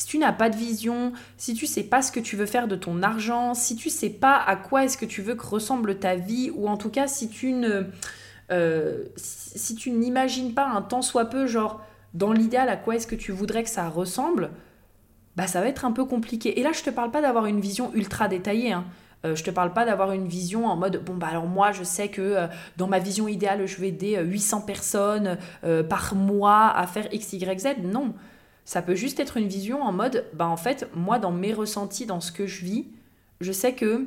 Si 0.00 0.06
tu 0.06 0.16
n'as 0.16 0.32
pas 0.32 0.48
de 0.48 0.56
vision, 0.56 1.12
si 1.36 1.52
tu 1.52 1.66
sais 1.66 1.82
pas 1.82 2.00
ce 2.00 2.10
que 2.10 2.20
tu 2.20 2.34
veux 2.34 2.46
faire 2.46 2.68
de 2.68 2.74
ton 2.74 3.02
argent, 3.02 3.52
si 3.52 3.76
tu 3.76 3.90
sais 3.90 4.08
pas 4.08 4.34
à 4.34 4.56
quoi 4.56 4.84
est-ce 4.84 4.96
que 4.96 5.04
tu 5.04 5.20
veux 5.20 5.34
que 5.34 5.46
ressemble 5.46 5.98
ta 5.98 6.14
vie, 6.14 6.50
ou 6.54 6.70
en 6.70 6.78
tout 6.78 6.88
cas 6.88 7.06
si 7.06 7.28
tu 7.28 7.52
ne 7.52 7.84
euh, 8.50 9.04
si, 9.16 9.74
tu 9.74 9.90
n'imagines 9.90 10.54
pas 10.54 10.66
un 10.66 10.80
tant 10.80 11.02
soit 11.02 11.26
peu, 11.26 11.46
genre, 11.46 11.82
dans 12.14 12.32
l'idéal, 12.32 12.70
à 12.70 12.78
quoi 12.78 12.96
est-ce 12.96 13.06
que 13.06 13.14
tu 13.14 13.30
voudrais 13.30 13.62
que 13.62 13.68
ça 13.68 13.90
ressemble, 13.90 14.52
bah 15.36 15.46
ça 15.46 15.60
va 15.60 15.68
être 15.68 15.84
un 15.84 15.92
peu 15.92 16.06
compliqué. 16.06 16.58
Et 16.58 16.62
là, 16.62 16.72
je 16.72 16.82
te 16.82 16.88
parle 16.88 17.10
pas 17.10 17.20
d'avoir 17.20 17.44
une 17.44 17.60
vision 17.60 17.92
ultra 17.92 18.26
détaillée. 18.26 18.72
Hein. 18.72 18.86
Euh, 19.26 19.36
je 19.36 19.44
te 19.44 19.50
parle 19.50 19.74
pas 19.74 19.84
d'avoir 19.84 20.12
une 20.12 20.28
vision 20.28 20.64
en 20.64 20.76
mode 20.76 21.04
bon 21.04 21.14
bah 21.14 21.26
alors 21.30 21.44
moi 21.44 21.72
je 21.72 21.84
sais 21.84 22.08
que 22.08 22.22
euh, 22.22 22.46
dans 22.78 22.86
ma 22.86 22.98
vision 22.98 23.28
idéale 23.28 23.66
je 23.66 23.76
vais 23.76 23.88
aider 23.88 24.18
800 24.18 24.62
personnes 24.62 25.36
par 25.90 26.14
mois 26.14 26.70
à 26.70 26.86
faire 26.86 27.06
x 27.12 27.34
y 27.34 27.60
z. 27.60 27.66
Non, 27.82 28.14
ça 28.70 28.82
peut 28.82 28.94
juste 28.94 29.18
être 29.18 29.36
une 29.36 29.48
vision 29.48 29.82
en 29.82 29.90
mode 29.90 30.26
bah 30.32 30.46
en 30.46 30.56
fait 30.56 30.88
moi 30.94 31.18
dans 31.18 31.32
mes 31.32 31.52
ressentis 31.52 32.06
dans 32.06 32.20
ce 32.20 32.30
que 32.30 32.46
je 32.46 32.64
vis, 32.64 32.86
je 33.40 33.50
sais 33.50 33.74
que 33.74 34.06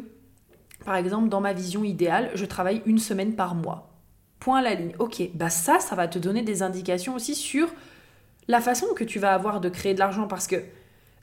par 0.85 0.95
exemple 0.95 1.27
dans 1.27 1.41
ma 1.41 1.51
vision 1.51 1.83
idéale, 1.83 2.31
je 2.33 2.45
travaille 2.45 2.81
une 2.85 2.97
semaine 2.97 3.35
par 3.35 3.55
mois. 3.55 3.89
Point 4.39 4.59
à 4.59 4.61
la 4.61 4.75
ligne. 4.75 4.93
Ok, 4.99 5.21
bah 5.33 5.49
ça, 5.49 5.81
ça 5.81 5.95
va 5.95 6.07
te 6.07 6.17
donner 6.17 6.43
des 6.43 6.63
indications 6.63 7.13
aussi 7.13 7.35
sur 7.35 7.67
la 8.47 8.61
façon 8.61 8.85
que 8.95 9.03
tu 9.03 9.19
vas 9.19 9.33
avoir 9.33 9.59
de 9.59 9.67
créer 9.67 9.95
de 9.95 9.99
l'argent 9.99 10.29
parce 10.29 10.47
que 10.47 10.63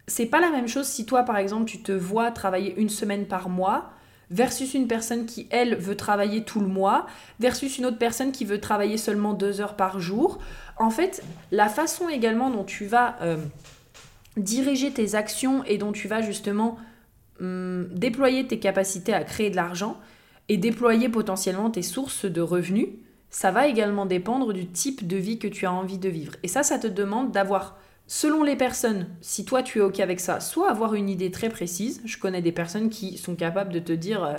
c'est 0.06 0.26
pas 0.26 0.40
la 0.40 0.50
même 0.50 0.68
chose 0.68 0.87
si 0.87 1.06
toi, 1.06 1.23
par 1.23 1.38
exemple, 1.38 1.64
tu 1.64 1.82
te 1.82 1.92
vois 1.92 2.32
travailler 2.32 2.75
une 2.78 2.90
semaine 2.90 3.25
par 3.25 3.49
mois 3.49 3.90
versus 4.30 4.75
une 4.75 4.87
personne 4.87 5.26
qui, 5.26 5.46
elle, 5.50 5.76
veut 5.76 5.96
travailler 5.96 6.44
tout 6.44 6.60
le 6.60 6.66
mois, 6.66 7.06
versus 7.40 7.78
une 7.78 7.87
autre 7.87 7.99
personne 7.99 8.32
qui 8.32 8.44
veut 8.44 8.60
travailler 8.60 8.96
seulement 8.96 9.34
deux 9.34 9.60
heures 9.60 9.76
par 9.76 10.00
jour. 10.00 10.38
En 10.78 10.90
fait, 10.90 11.22
la 11.50 11.68
façon 11.68 12.08
également 12.08 12.50
dont 12.50 12.64
tu 12.64 12.87
vas 12.87 13.16
euh, 13.22 13.37
diriger 14.37 14.92
tes 14.92 15.14
actions 15.14 15.64
et 15.64 15.78
dont 15.78 15.92
tu 15.92 16.08
vas 16.08 16.22
justement 16.22 16.78
hum, 17.40 17.88
déployer 17.92 18.46
tes 18.46 18.58
capacités 18.58 19.12
à 19.12 19.25
créer 19.25 19.50
de 19.50 19.56
l'argent 19.56 19.99
et 20.49 20.56
déployer 20.56 21.08
potentiellement 21.08 21.70
tes 21.70 21.82
sources 21.82 22.25
de 22.25 22.40
revenus, 22.40 22.88
ça 23.30 23.50
va 23.50 23.68
également 23.68 24.06
dépendre 24.06 24.52
du 24.52 24.66
type 24.66 25.06
de 25.06 25.16
vie 25.16 25.38
que 25.38 25.49
tu 25.49 25.66
as 25.66 25.72
envie 25.72 25.99
de 25.99 26.08
vivre. 26.08 26.34
Et 26.42 26.49
ça, 26.49 26.62
ça 26.62 26.78
te 26.78 26.88
demande 26.88 27.30
d'avoir, 27.30 27.78
selon 28.10 28.42
les 28.42 28.56
personnes, 28.56 29.06
si 29.20 29.44
toi 29.44 29.62
tu 29.62 29.78
es 29.78 29.82
OK 29.82 30.00
avec 30.00 30.18
ça, 30.18 30.40
soit 30.40 30.68
avoir 30.68 30.94
une 30.94 31.08
idée 31.08 31.30
très 31.30 31.48
précise. 31.48 32.02
Je 32.04 32.18
connais 32.18 32.42
des 32.42 32.50
personnes 32.50 32.90
qui 32.90 33.16
sont 33.16 33.36
capables 33.36 33.72
de 33.72 33.78
te 33.78 33.92
dire 33.92 34.24
euh, 34.24 34.34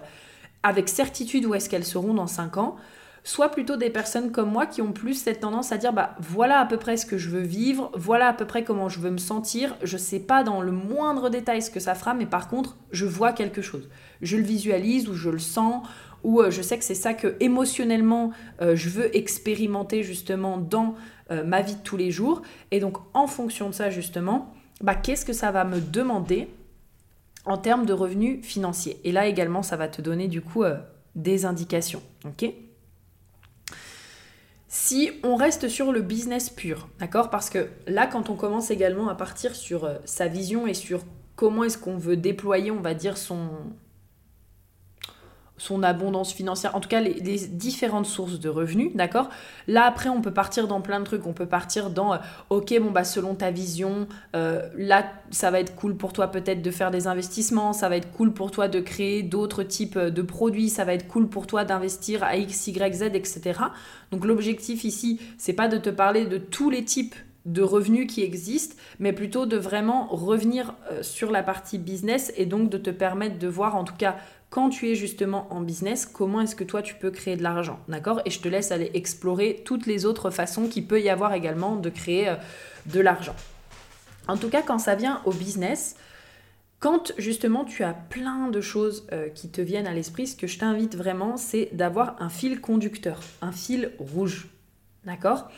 avec 0.61 0.89
certitude 0.89 1.45
où 1.45 1.55
est-ce 1.55 1.69
qu'elles 1.69 1.85
seront 1.85 2.13
dans 2.13 2.27
5 2.27 2.57
ans. 2.57 2.75
Soit 3.23 3.49
plutôt 3.49 3.75
des 3.75 3.89
personnes 3.89 4.31
comme 4.31 4.51
moi 4.51 4.65
qui 4.65 4.81
ont 4.81 4.91
plus 4.91 5.13
cette 5.13 5.41
tendance 5.41 5.71
à 5.71 5.77
dire 5.77 5.93
bah 5.93 6.15
voilà 6.19 6.59
à 6.59 6.65
peu 6.65 6.77
près 6.77 6.97
ce 6.97 7.05
que 7.05 7.17
je 7.17 7.29
veux 7.29 7.41
vivre, 7.41 7.91
voilà 7.95 8.27
à 8.27 8.33
peu 8.33 8.45
près 8.45 8.63
comment 8.63 8.89
je 8.89 8.99
veux 8.99 9.11
me 9.11 9.17
sentir, 9.17 9.75
je 9.83 9.97
sais 9.97 10.19
pas 10.19 10.43
dans 10.43 10.61
le 10.61 10.71
moindre 10.71 11.29
détail 11.29 11.61
ce 11.61 11.69
que 11.69 11.79
ça 11.79 11.93
fera 11.93 12.13
mais 12.13 12.25
par 12.25 12.47
contre, 12.47 12.77
je 12.91 13.05
vois 13.05 13.33
quelque 13.33 13.61
chose. 13.61 13.89
Je 14.21 14.37
le 14.37 14.43
visualise 14.43 15.07
ou 15.07 15.13
je 15.13 15.29
le 15.29 15.39
sens 15.39 15.85
ou 16.23 16.41
euh, 16.41 16.51
je 16.51 16.61
sais 16.61 16.77
que 16.77 16.83
c'est 16.83 16.95
ça 16.95 17.13
que 17.13 17.35
émotionnellement 17.39 18.31
euh, 18.61 18.75
je 18.75 18.89
veux 18.89 19.15
expérimenter 19.15 20.03
justement 20.03 20.57
dans 20.57 20.95
euh, 21.29 21.43
ma 21.43 21.61
vie 21.61 21.75
de 21.75 21.81
tous 21.81 21.97
les 21.97 22.11
jours 22.11 22.41
et 22.71 22.79
donc 22.79 22.97
en 23.13 23.27
fonction 23.27 23.69
de 23.69 23.73
ça 23.73 23.91
justement, 23.91 24.51
bah 24.81 24.95
qu'est-ce 24.95 25.25
que 25.25 25.33
ça 25.33 25.51
va 25.51 25.63
me 25.63 25.79
demander 25.79 26.47
en 27.45 27.57
termes 27.57 27.85
de 27.85 27.93
revenus 27.93 28.43
financiers? 28.43 28.99
Et 29.03 29.11
là 29.11 29.27
également, 29.27 29.61
ça 29.61 29.77
va 29.77 29.87
te 29.87 30.01
donner 30.01 30.27
du 30.27 30.41
coup 30.41 30.63
des 31.15 31.45
indications. 31.45 32.01
Ok? 32.25 32.51
Si 34.73 35.11
on 35.23 35.35
reste 35.35 35.67
sur 35.67 35.91
le 35.91 36.01
business 36.01 36.49
pur, 36.49 36.87
d'accord? 36.97 37.29
Parce 37.29 37.49
que 37.49 37.67
là, 37.87 38.07
quand 38.07 38.29
on 38.29 38.37
commence 38.37 38.71
également 38.71 39.09
à 39.09 39.15
partir 39.15 39.53
sur 39.53 39.83
euh, 39.83 39.95
sa 40.05 40.29
vision 40.29 40.65
et 40.65 40.73
sur 40.73 41.01
comment 41.35 41.65
est-ce 41.65 41.77
qu'on 41.77 41.97
veut 41.97 42.15
déployer, 42.15 42.71
on 42.71 42.79
va 42.79 42.93
dire, 42.93 43.17
son, 43.17 43.49
son 45.62 45.84
abondance 45.84 46.34
financière, 46.34 46.75
en 46.75 46.80
tout 46.80 46.89
cas 46.89 47.01
les, 47.01 47.38
différentes 47.48 48.08
sources 48.08 48.39
de 48.39 48.50
revenus, 48.50 48.96
d'accord? 48.96 49.30
Là 49.68 49.86
après 49.86 50.10
on 50.10 50.20
peut 50.20 50.34
partir 50.34 50.68
dans 50.68 50.82
plein 50.82 51.00
de 51.00 51.06
trucs, 51.06 51.27
on 51.27 51.34
peut 51.34 51.46
partir 51.46 51.91
dans 51.91 52.13
euh, 52.13 52.18
ok 52.50 52.80
bon 52.82 52.89
bah 52.89 53.03
selon 53.03 53.36
ta 53.36 53.51
vision, 53.51 54.08
euh, 54.36 54.68
là 54.75 55.06
ça 55.30 55.51
va 55.51 55.60
être 55.60 55.75
cool 55.75 55.96
pour 55.96 56.13
toi 56.13 56.30
peut-être 56.30 56.63
de 56.63 56.72
faire 56.72 56.89
des 56.89 57.06
investissements, 57.06 57.74
ça 57.74 57.89
va 57.89 57.98
être 57.98 58.12
cool 58.12 58.34
pour 58.34 58.50
toi 58.50 58.68
de 58.68 58.80
créer 58.80 59.22
d'autres 59.22 59.62
types 59.62 59.98
euh, 59.98 60.10
de 60.10 60.24
produits, 60.24 60.70
ça 60.70 60.84
va 60.84 60.96
être 60.96 61.08
cool 61.08 61.30
pour 61.30 61.46
toi 61.46 61.63
d'investir 61.63 62.24
à 62.24 62.38
X, 62.38 62.65
Y, 62.65 62.96
Z, 62.96 63.03
etc. 63.13 63.60
Donc 64.12 64.25
l'objectif 64.25 64.84
ici 64.84 65.20
c'est 65.38 65.53
pas 65.53 65.68
de 65.68 65.77
te 65.77 65.91
parler 65.91 66.25
de 66.25 66.39
tous 66.39 66.72
les 66.72 66.84
types 66.84 67.15
de 67.46 67.62
revenus 67.62 68.08
qui 68.12 68.24
existent, 68.24 68.75
mais 69.00 69.13
plutôt 69.13 69.48
de 69.48 69.58
vraiment 69.58 70.08
revenir 70.08 70.75
sur 71.01 71.32
la 71.32 71.41
partie 71.41 71.80
business 71.80 72.32
et 72.38 72.46
donc 72.46 72.70
de 72.70 72.77
te 72.77 72.91
permettre 72.91 73.39
de 73.39 73.48
voir 73.48 73.75
en 73.75 73.84
tout 73.84 73.96
cas 73.96 74.15
quand 74.51 74.70
tu 74.70 74.89
es 74.89 74.96
justement 74.96 75.48
en 75.50 75.62
business, 75.62 76.05
comment 76.05 76.41
est-ce 76.41 76.58
que 76.58 76.65
toi 76.65 76.81
tu 76.81 76.93
peux 76.93 77.10
créer 77.10 77.38
de 77.38 77.41
l'argent, 77.41 77.79
d'accord? 77.88 78.22
Et 78.25 78.29
je 78.29 78.41
te 78.41 78.50
laisse 78.50 78.72
aller 78.72 78.91
explorer 78.93 79.62
toutes 79.65 79.88
les 79.88 80.05
autres 80.05 80.29
façons 80.29 80.67
qu'il 80.67 80.86
peut 80.86 81.01
y 81.01 81.10
avoir 81.10 81.34
également 81.34 81.77
de 81.77 81.89
créer 81.89 82.27
euh, 82.27 82.36
de 82.88 83.00
l'argent. 83.00 83.36
En 84.27 84.36
tout 84.36 84.50
cas, 84.50 84.62
quand 84.62 84.77
ça 84.77 84.96
vient 84.96 85.22
au 85.24 85.31
business, 85.31 85.96
quand 86.79 87.13
justement 87.17 87.63
tu 87.63 87.84
as 87.84 87.93
plein 87.93 88.50
de 88.50 88.60
choses 88.60 89.08
euh, 89.13 89.29
qui 89.29 89.50
te 89.50 89.62
viennent 89.62 89.88
à 89.88 89.93
l'esprit, 89.93 90.27
ce 90.27 90.36
que 90.36 90.48
je 90.48 90.60
t'invite 90.60 90.98
vraiment, 90.98 91.38
c'est 91.38 91.70
d'avoir 91.72 92.22
un 92.22 92.29
fil 92.29 92.60
conducteur, 92.60 93.22
un 93.41 93.53
fil 93.53 93.93
rouge, 94.00 94.50
d'accord? 95.05 95.50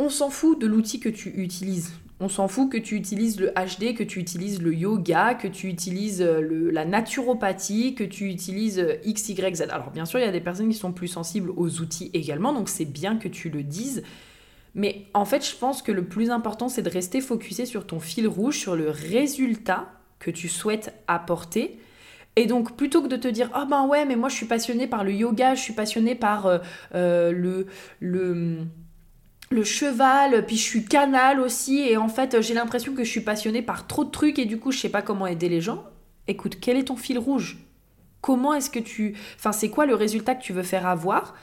On 0.00 0.08
s'en 0.08 0.30
fout 0.30 0.60
de 0.60 0.66
l'outil 0.66 0.98
que 0.98 1.08
tu 1.08 1.28
utilises. 1.28 1.92
On 2.18 2.28
s'en 2.28 2.48
fout 2.48 2.72
que 2.72 2.78
tu 2.78 2.96
utilises 2.96 3.38
le 3.38 3.48
HD, 3.50 3.94
que 3.94 4.02
tu 4.02 4.20
utilises 4.20 4.62
le 4.62 4.74
yoga, 4.74 5.34
que 5.34 5.48
tu 5.48 5.68
utilises 5.68 6.22
euh, 6.22 6.70
la 6.72 6.86
naturopathie, 6.86 7.94
que 7.94 8.04
tu 8.04 8.30
utilises 8.30 8.78
euh, 8.78 8.94
X, 9.04 9.28
Y, 9.28 9.56
Z. 9.56 9.62
Alors 9.70 9.90
bien 9.90 10.06
sûr, 10.06 10.18
il 10.18 10.24
y 10.24 10.28
a 10.28 10.32
des 10.32 10.40
personnes 10.40 10.70
qui 10.70 10.78
sont 10.78 10.92
plus 10.92 11.08
sensibles 11.08 11.50
aux 11.54 11.80
outils 11.80 12.10
également, 12.14 12.54
donc 12.54 12.70
c'est 12.70 12.86
bien 12.86 13.16
que 13.16 13.28
tu 13.28 13.50
le 13.50 13.62
dises. 13.62 14.02
Mais 14.74 15.06
en 15.12 15.26
fait, 15.26 15.46
je 15.46 15.56
pense 15.56 15.82
que 15.82 15.92
le 15.92 16.04
plus 16.04 16.30
important, 16.30 16.70
c'est 16.70 16.82
de 16.82 16.90
rester 16.90 17.20
focusé 17.20 17.66
sur 17.66 17.86
ton 17.86 18.00
fil 18.00 18.26
rouge, 18.26 18.58
sur 18.58 18.76
le 18.76 18.88
résultat 18.88 19.90
que 20.18 20.30
tu 20.30 20.48
souhaites 20.48 20.94
apporter. 21.08 21.78
Et 22.36 22.46
donc, 22.46 22.76
plutôt 22.76 23.02
que 23.02 23.08
de 23.08 23.16
te 23.16 23.28
dire, 23.28 23.50
oh 23.54 23.66
ben 23.68 23.86
ouais, 23.86 24.06
mais 24.06 24.16
moi 24.16 24.30
je 24.30 24.36
suis 24.36 24.46
passionné 24.46 24.86
par 24.86 25.04
le 25.04 25.12
yoga, 25.12 25.54
je 25.54 25.60
suis 25.60 25.72
passionné 25.74 26.14
par 26.14 26.60
euh, 26.94 27.32
le 27.32 27.66
le 29.50 29.64
cheval, 29.64 30.44
puis 30.46 30.56
je 30.56 30.62
suis 30.62 30.84
canal 30.84 31.40
aussi, 31.40 31.80
et 31.80 31.96
en 31.96 32.08
fait 32.08 32.40
j'ai 32.40 32.54
l'impression 32.54 32.94
que 32.94 33.04
je 33.04 33.10
suis 33.10 33.20
passionnée 33.20 33.62
par 33.62 33.86
trop 33.86 34.04
de 34.04 34.10
trucs 34.10 34.38
et 34.38 34.44
du 34.44 34.58
coup 34.58 34.72
je 34.72 34.78
sais 34.78 34.88
pas 34.88 35.02
comment 35.02 35.26
aider 35.26 35.48
les 35.48 35.60
gens. 35.60 35.84
Écoute, 36.28 36.58
quel 36.60 36.76
est 36.76 36.84
ton 36.84 36.96
fil 36.96 37.18
rouge? 37.18 37.58
Comment 38.20 38.54
est-ce 38.54 38.70
que 38.70 38.80
tu... 38.80 39.16
Enfin, 39.36 39.52
c'est 39.52 39.68
quoi 39.70 39.86
le 39.86 39.94
résultat 39.94 40.34
que 40.34 40.42
tu 40.42 40.52
veux 40.52 40.64
faire 40.64 40.86
avoir? 40.86 41.36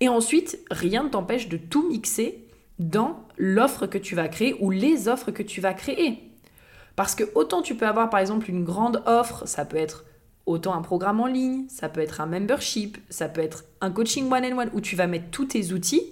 Et 0.00 0.08
ensuite, 0.08 0.58
rien 0.72 1.04
ne 1.04 1.08
t'empêche 1.08 1.48
de 1.48 1.56
tout 1.56 1.88
mixer 1.88 2.44
dans 2.80 3.24
l'offre 3.38 3.86
que 3.86 3.98
tu 3.98 4.16
vas 4.16 4.26
créer 4.26 4.56
ou 4.58 4.72
les 4.72 5.06
offres 5.06 5.30
que 5.30 5.44
tu 5.44 5.60
vas 5.60 5.74
créer. 5.74 6.30
Parce 6.96 7.14
que 7.14 7.24
autant 7.36 7.62
tu 7.62 7.76
peux 7.76 7.86
avoir 7.86 8.10
par 8.10 8.18
exemple 8.18 8.50
une 8.50 8.64
grande 8.64 9.02
offre, 9.06 9.46
ça 9.46 9.64
peut 9.64 9.76
être 9.76 10.04
autant 10.46 10.74
un 10.74 10.82
programme 10.82 11.20
en 11.20 11.26
ligne, 11.26 11.66
ça 11.68 11.88
peut 11.88 12.00
être 12.00 12.20
un 12.20 12.26
membership, 12.26 12.98
ça 13.08 13.28
peut 13.28 13.40
être 13.40 13.64
un 13.80 13.90
coaching 13.90 14.30
one-on-one 14.30 14.70
où 14.74 14.80
tu 14.80 14.96
vas 14.96 15.06
mettre 15.06 15.30
tous 15.30 15.46
tes 15.46 15.72
outils 15.72 16.02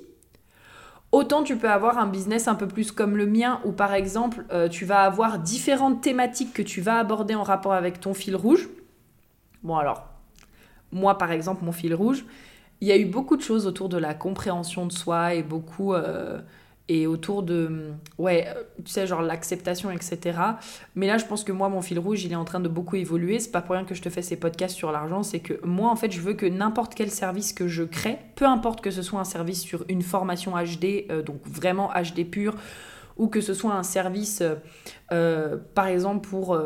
Autant 1.12 1.42
tu 1.42 1.56
peux 1.56 1.70
avoir 1.70 1.98
un 1.98 2.06
business 2.06 2.48
un 2.48 2.54
peu 2.54 2.66
plus 2.66 2.90
comme 2.90 3.16
le 3.16 3.26
mien, 3.26 3.60
où 3.64 3.72
par 3.72 3.92
exemple, 3.92 4.44
euh, 4.50 4.68
tu 4.68 4.86
vas 4.86 5.02
avoir 5.02 5.38
différentes 5.38 6.00
thématiques 6.00 6.54
que 6.54 6.62
tu 6.62 6.80
vas 6.80 6.98
aborder 6.98 7.34
en 7.34 7.42
rapport 7.42 7.74
avec 7.74 8.00
ton 8.00 8.14
fil 8.14 8.34
rouge. 8.34 8.68
Bon 9.62 9.76
alors, 9.76 10.08
moi 10.90 11.18
par 11.18 11.30
exemple, 11.30 11.64
mon 11.64 11.72
fil 11.72 11.94
rouge, 11.94 12.24
il 12.80 12.88
y 12.88 12.92
a 12.92 12.96
eu 12.96 13.04
beaucoup 13.04 13.36
de 13.36 13.42
choses 13.42 13.66
autour 13.66 13.88
de 13.88 13.98
la 13.98 14.14
compréhension 14.14 14.86
de 14.86 14.92
soi 14.92 15.34
et 15.34 15.42
beaucoup... 15.42 15.94
Euh, 15.94 16.40
et 16.88 17.06
autour 17.06 17.42
de, 17.42 17.92
ouais, 18.18 18.46
tu 18.84 18.90
sais, 18.90 19.06
genre 19.06 19.22
l'acceptation, 19.22 19.90
etc. 19.90 20.38
Mais 20.94 21.06
là, 21.06 21.16
je 21.16 21.24
pense 21.24 21.44
que 21.44 21.52
moi, 21.52 21.68
mon 21.68 21.80
fil 21.80 21.98
rouge, 21.98 22.24
il 22.24 22.32
est 22.32 22.36
en 22.36 22.44
train 22.44 22.60
de 22.60 22.68
beaucoup 22.68 22.96
évoluer. 22.96 23.38
C'est 23.38 23.52
pas 23.52 23.62
pour 23.62 23.76
rien 23.76 23.84
que 23.84 23.94
je 23.94 24.02
te 24.02 24.10
fais 24.10 24.22
ces 24.22 24.36
podcasts 24.36 24.74
sur 24.74 24.90
l'argent, 24.90 25.22
c'est 25.22 25.38
que 25.40 25.54
moi, 25.64 25.90
en 25.90 25.96
fait, 25.96 26.10
je 26.10 26.20
veux 26.20 26.34
que 26.34 26.46
n'importe 26.46 26.94
quel 26.94 27.10
service 27.10 27.52
que 27.52 27.68
je 27.68 27.84
crée, 27.84 28.18
peu 28.34 28.46
importe 28.46 28.80
que 28.80 28.90
ce 28.90 29.02
soit 29.02 29.20
un 29.20 29.24
service 29.24 29.62
sur 29.62 29.84
une 29.88 30.02
formation 30.02 30.52
HD, 30.52 31.06
euh, 31.10 31.22
donc 31.22 31.40
vraiment 31.46 31.90
HD 31.94 32.28
pur, 32.28 32.56
ou 33.16 33.28
que 33.28 33.40
ce 33.40 33.54
soit 33.54 33.74
un 33.74 33.84
service, 33.84 34.40
euh, 34.40 34.56
euh, 35.12 35.58
par 35.74 35.86
exemple, 35.86 36.28
pour 36.28 36.58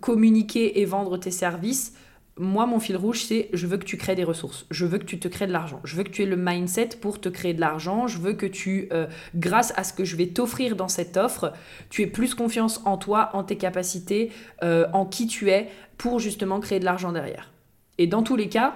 communiquer 0.00 0.80
et 0.80 0.84
vendre 0.84 1.18
tes 1.18 1.32
services, 1.32 1.94
moi, 2.38 2.66
mon 2.66 2.78
fil 2.78 2.96
rouge, 2.96 3.24
c'est 3.24 3.48
je 3.52 3.66
veux 3.66 3.76
que 3.76 3.84
tu 3.84 3.96
crées 3.96 4.14
des 4.14 4.24
ressources, 4.24 4.66
je 4.70 4.86
veux 4.86 4.98
que 4.98 5.04
tu 5.04 5.18
te 5.18 5.28
crées 5.28 5.46
de 5.46 5.52
l'argent, 5.52 5.80
je 5.84 5.96
veux 5.96 6.04
que 6.04 6.10
tu 6.10 6.22
aies 6.22 6.26
le 6.26 6.36
mindset 6.36 6.90
pour 7.00 7.20
te 7.20 7.28
créer 7.28 7.54
de 7.54 7.60
l'argent, 7.60 8.06
je 8.06 8.18
veux 8.18 8.32
que 8.32 8.46
tu, 8.46 8.88
euh, 8.92 9.06
grâce 9.34 9.72
à 9.76 9.84
ce 9.84 9.92
que 9.92 10.04
je 10.04 10.16
vais 10.16 10.28
t'offrir 10.28 10.76
dans 10.76 10.88
cette 10.88 11.16
offre, 11.16 11.52
tu 11.90 12.02
aies 12.02 12.06
plus 12.06 12.34
confiance 12.34 12.80
en 12.84 12.96
toi, 12.96 13.30
en 13.32 13.44
tes 13.44 13.56
capacités, 13.56 14.32
euh, 14.62 14.86
en 14.92 15.04
qui 15.04 15.26
tu 15.26 15.50
es, 15.50 15.68
pour 15.96 16.20
justement 16.20 16.60
créer 16.60 16.80
de 16.80 16.84
l'argent 16.84 17.12
derrière. 17.12 17.50
Et 17.98 18.06
dans 18.06 18.22
tous 18.22 18.36
les 18.36 18.48
cas, 18.48 18.74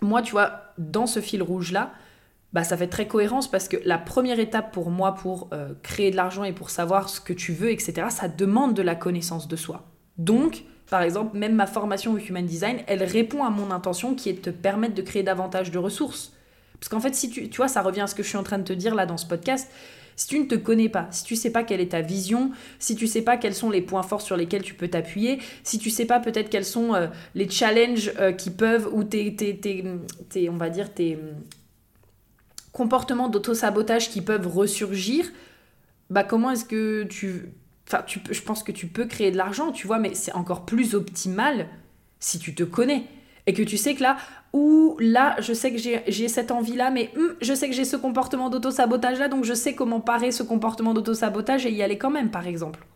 moi, 0.00 0.20
tu 0.20 0.32
vois, 0.32 0.72
dans 0.78 1.06
ce 1.06 1.20
fil 1.20 1.42
rouge-là, 1.42 1.92
bah, 2.52 2.64
ça 2.64 2.76
fait 2.76 2.88
très 2.88 3.06
cohérence 3.06 3.50
parce 3.50 3.68
que 3.68 3.78
la 3.84 3.96
première 3.96 4.38
étape 4.38 4.72
pour 4.72 4.90
moi, 4.90 5.14
pour 5.14 5.48
euh, 5.52 5.72
créer 5.82 6.10
de 6.10 6.16
l'argent 6.16 6.44
et 6.44 6.52
pour 6.52 6.68
savoir 6.68 7.08
ce 7.08 7.20
que 7.20 7.32
tu 7.32 7.52
veux, 7.52 7.70
etc., 7.70 8.08
ça 8.10 8.28
demande 8.28 8.74
de 8.74 8.82
la 8.82 8.94
connaissance 8.94 9.48
de 9.48 9.56
soi. 9.56 9.86
Donc, 10.18 10.64
par 10.92 11.00
exemple, 11.00 11.38
même 11.38 11.54
ma 11.54 11.66
formation 11.66 12.12
au 12.12 12.18
Human 12.18 12.44
Design, 12.44 12.80
elle 12.86 13.02
répond 13.02 13.44
à 13.44 13.48
mon 13.48 13.70
intention 13.70 14.14
qui 14.14 14.28
est 14.28 14.34
de 14.34 14.40
te 14.40 14.50
permettre 14.50 14.94
de 14.94 15.00
créer 15.00 15.22
davantage 15.22 15.70
de 15.70 15.78
ressources. 15.78 16.34
Parce 16.74 16.90
qu'en 16.90 17.00
fait, 17.00 17.14
si 17.14 17.30
tu, 17.30 17.48
tu 17.48 17.56
vois, 17.56 17.68
ça 17.68 17.80
revient 17.80 18.02
à 18.02 18.06
ce 18.06 18.14
que 18.14 18.22
je 18.22 18.28
suis 18.28 18.36
en 18.36 18.42
train 18.42 18.58
de 18.58 18.64
te 18.64 18.74
dire 18.74 18.94
là 18.94 19.06
dans 19.06 19.16
ce 19.16 19.24
podcast. 19.24 19.70
Si 20.16 20.26
tu 20.26 20.38
ne 20.38 20.44
te 20.44 20.54
connais 20.54 20.90
pas, 20.90 21.08
si 21.10 21.24
tu 21.24 21.34
sais 21.34 21.48
pas 21.48 21.62
quelle 21.62 21.80
est 21.80 21.92
ta 21.92 22.02
vision, 22.02 22.50
si 22.78 22.94
tu 22.94 23.06
sais 23.06 23.22
pas 23.22 23.38
quels 23.38 23.54
sont 23.54 23.70
les 23.70 23.80
points 23.80 24.02
forts 24.02 24.20
sur 24.20 24.36
lesquels 24.36 24.60
tu 24.60 24.74
peux 24.74 24.88
t'appuyer, 24.88 25.38
si 25.64 25.78
tu 25.78 25.88
sais 25.88 26.04
pas 26.04 26.20
peut-être 26.20 26.50
quels 26.50 26.66
sont 26.66 26.94
euh, 26.94 27.06
les 27.34 27.48
challenges 27.48 28.12
euh, 28.18 28.32
qui 28.32 28.50
peuvent 28.50 28.90
ou 28.92 29.02
tes, 29.02 29.34
tes, 29.34 29.58
tes, 29.58 30.50
on 30.50 30.58
va 30.58 30.68
dire 30.68 30.92
tes 30.92 31.18
comportements 32.72 33.30
d'auto-sabotage 33.30 34.10
qui 34.10 34.20
peuvent 34.20 34.46
ressurgir, 34.46 35.24
bah 36.10 36.22
comment 36.22 36.50
est-ce 36.50 36.66
que 36.66 37.04
tu 37.04 37.54
Enfin, 37.86 38.02
tu 38.06 38.20
je 38.30 38.40
pense 38.42 38.62
que 38.62 38.72
tu 38.72 38.86
peux 38.86 39.06
créer 39.06 39.30
de 39.30 39.36
l'argent, 39.36 39.72
tu 39.72 39.86
vois, 39.86 39.98
mais 39.98 40.14
c'est 40.14 40.32
encore 40.34 40.64
plus 40.64 40.94
optimal 40.94 41.68
si 42.20 42.38
tu 42.38 42.54
te 42.54 42.62
connais. 42.62 43.04
Et 43.46 43.54
que 43.54 43.62
tu 43.62 43.76
sais 43.76 43.94
que 43.94 44.02
là, 44.02 44.16
ou 44.52 44.96
là, 45.00 45.34
je 45.40 45.52
sais 45.52 45.72
que 45.72 45.78
j'ai 45.78 46.28
cette 46.28 46.50
envie-là, 46.50 46.90
mais 46.90 47.10
hum, 47.16 47.34
je 47.40 47.54
sais 47.54 47.68
que 47.68 47.74
j'ai 47.74 47.84
ce 47.84 47.96
comportement 47.96 48.50
d'auto-sabotage-là, 48.50 49.28
donc 49.28 49.44
je 49.44 49.54
sais 49.54 49.74
comment 49.74 50.00
parer 50.00 50.30
ce 50.30 50.42
comportement 50.42 50.94
d'auto-sabotage 50.94 51.66
et 51.66 51.72
y 51.72 51.82
aller 51.82 51.98
quand 51.98 52.10
même, 52.10 52.30
par 52.30 52.46
exemple. 52.46 52.86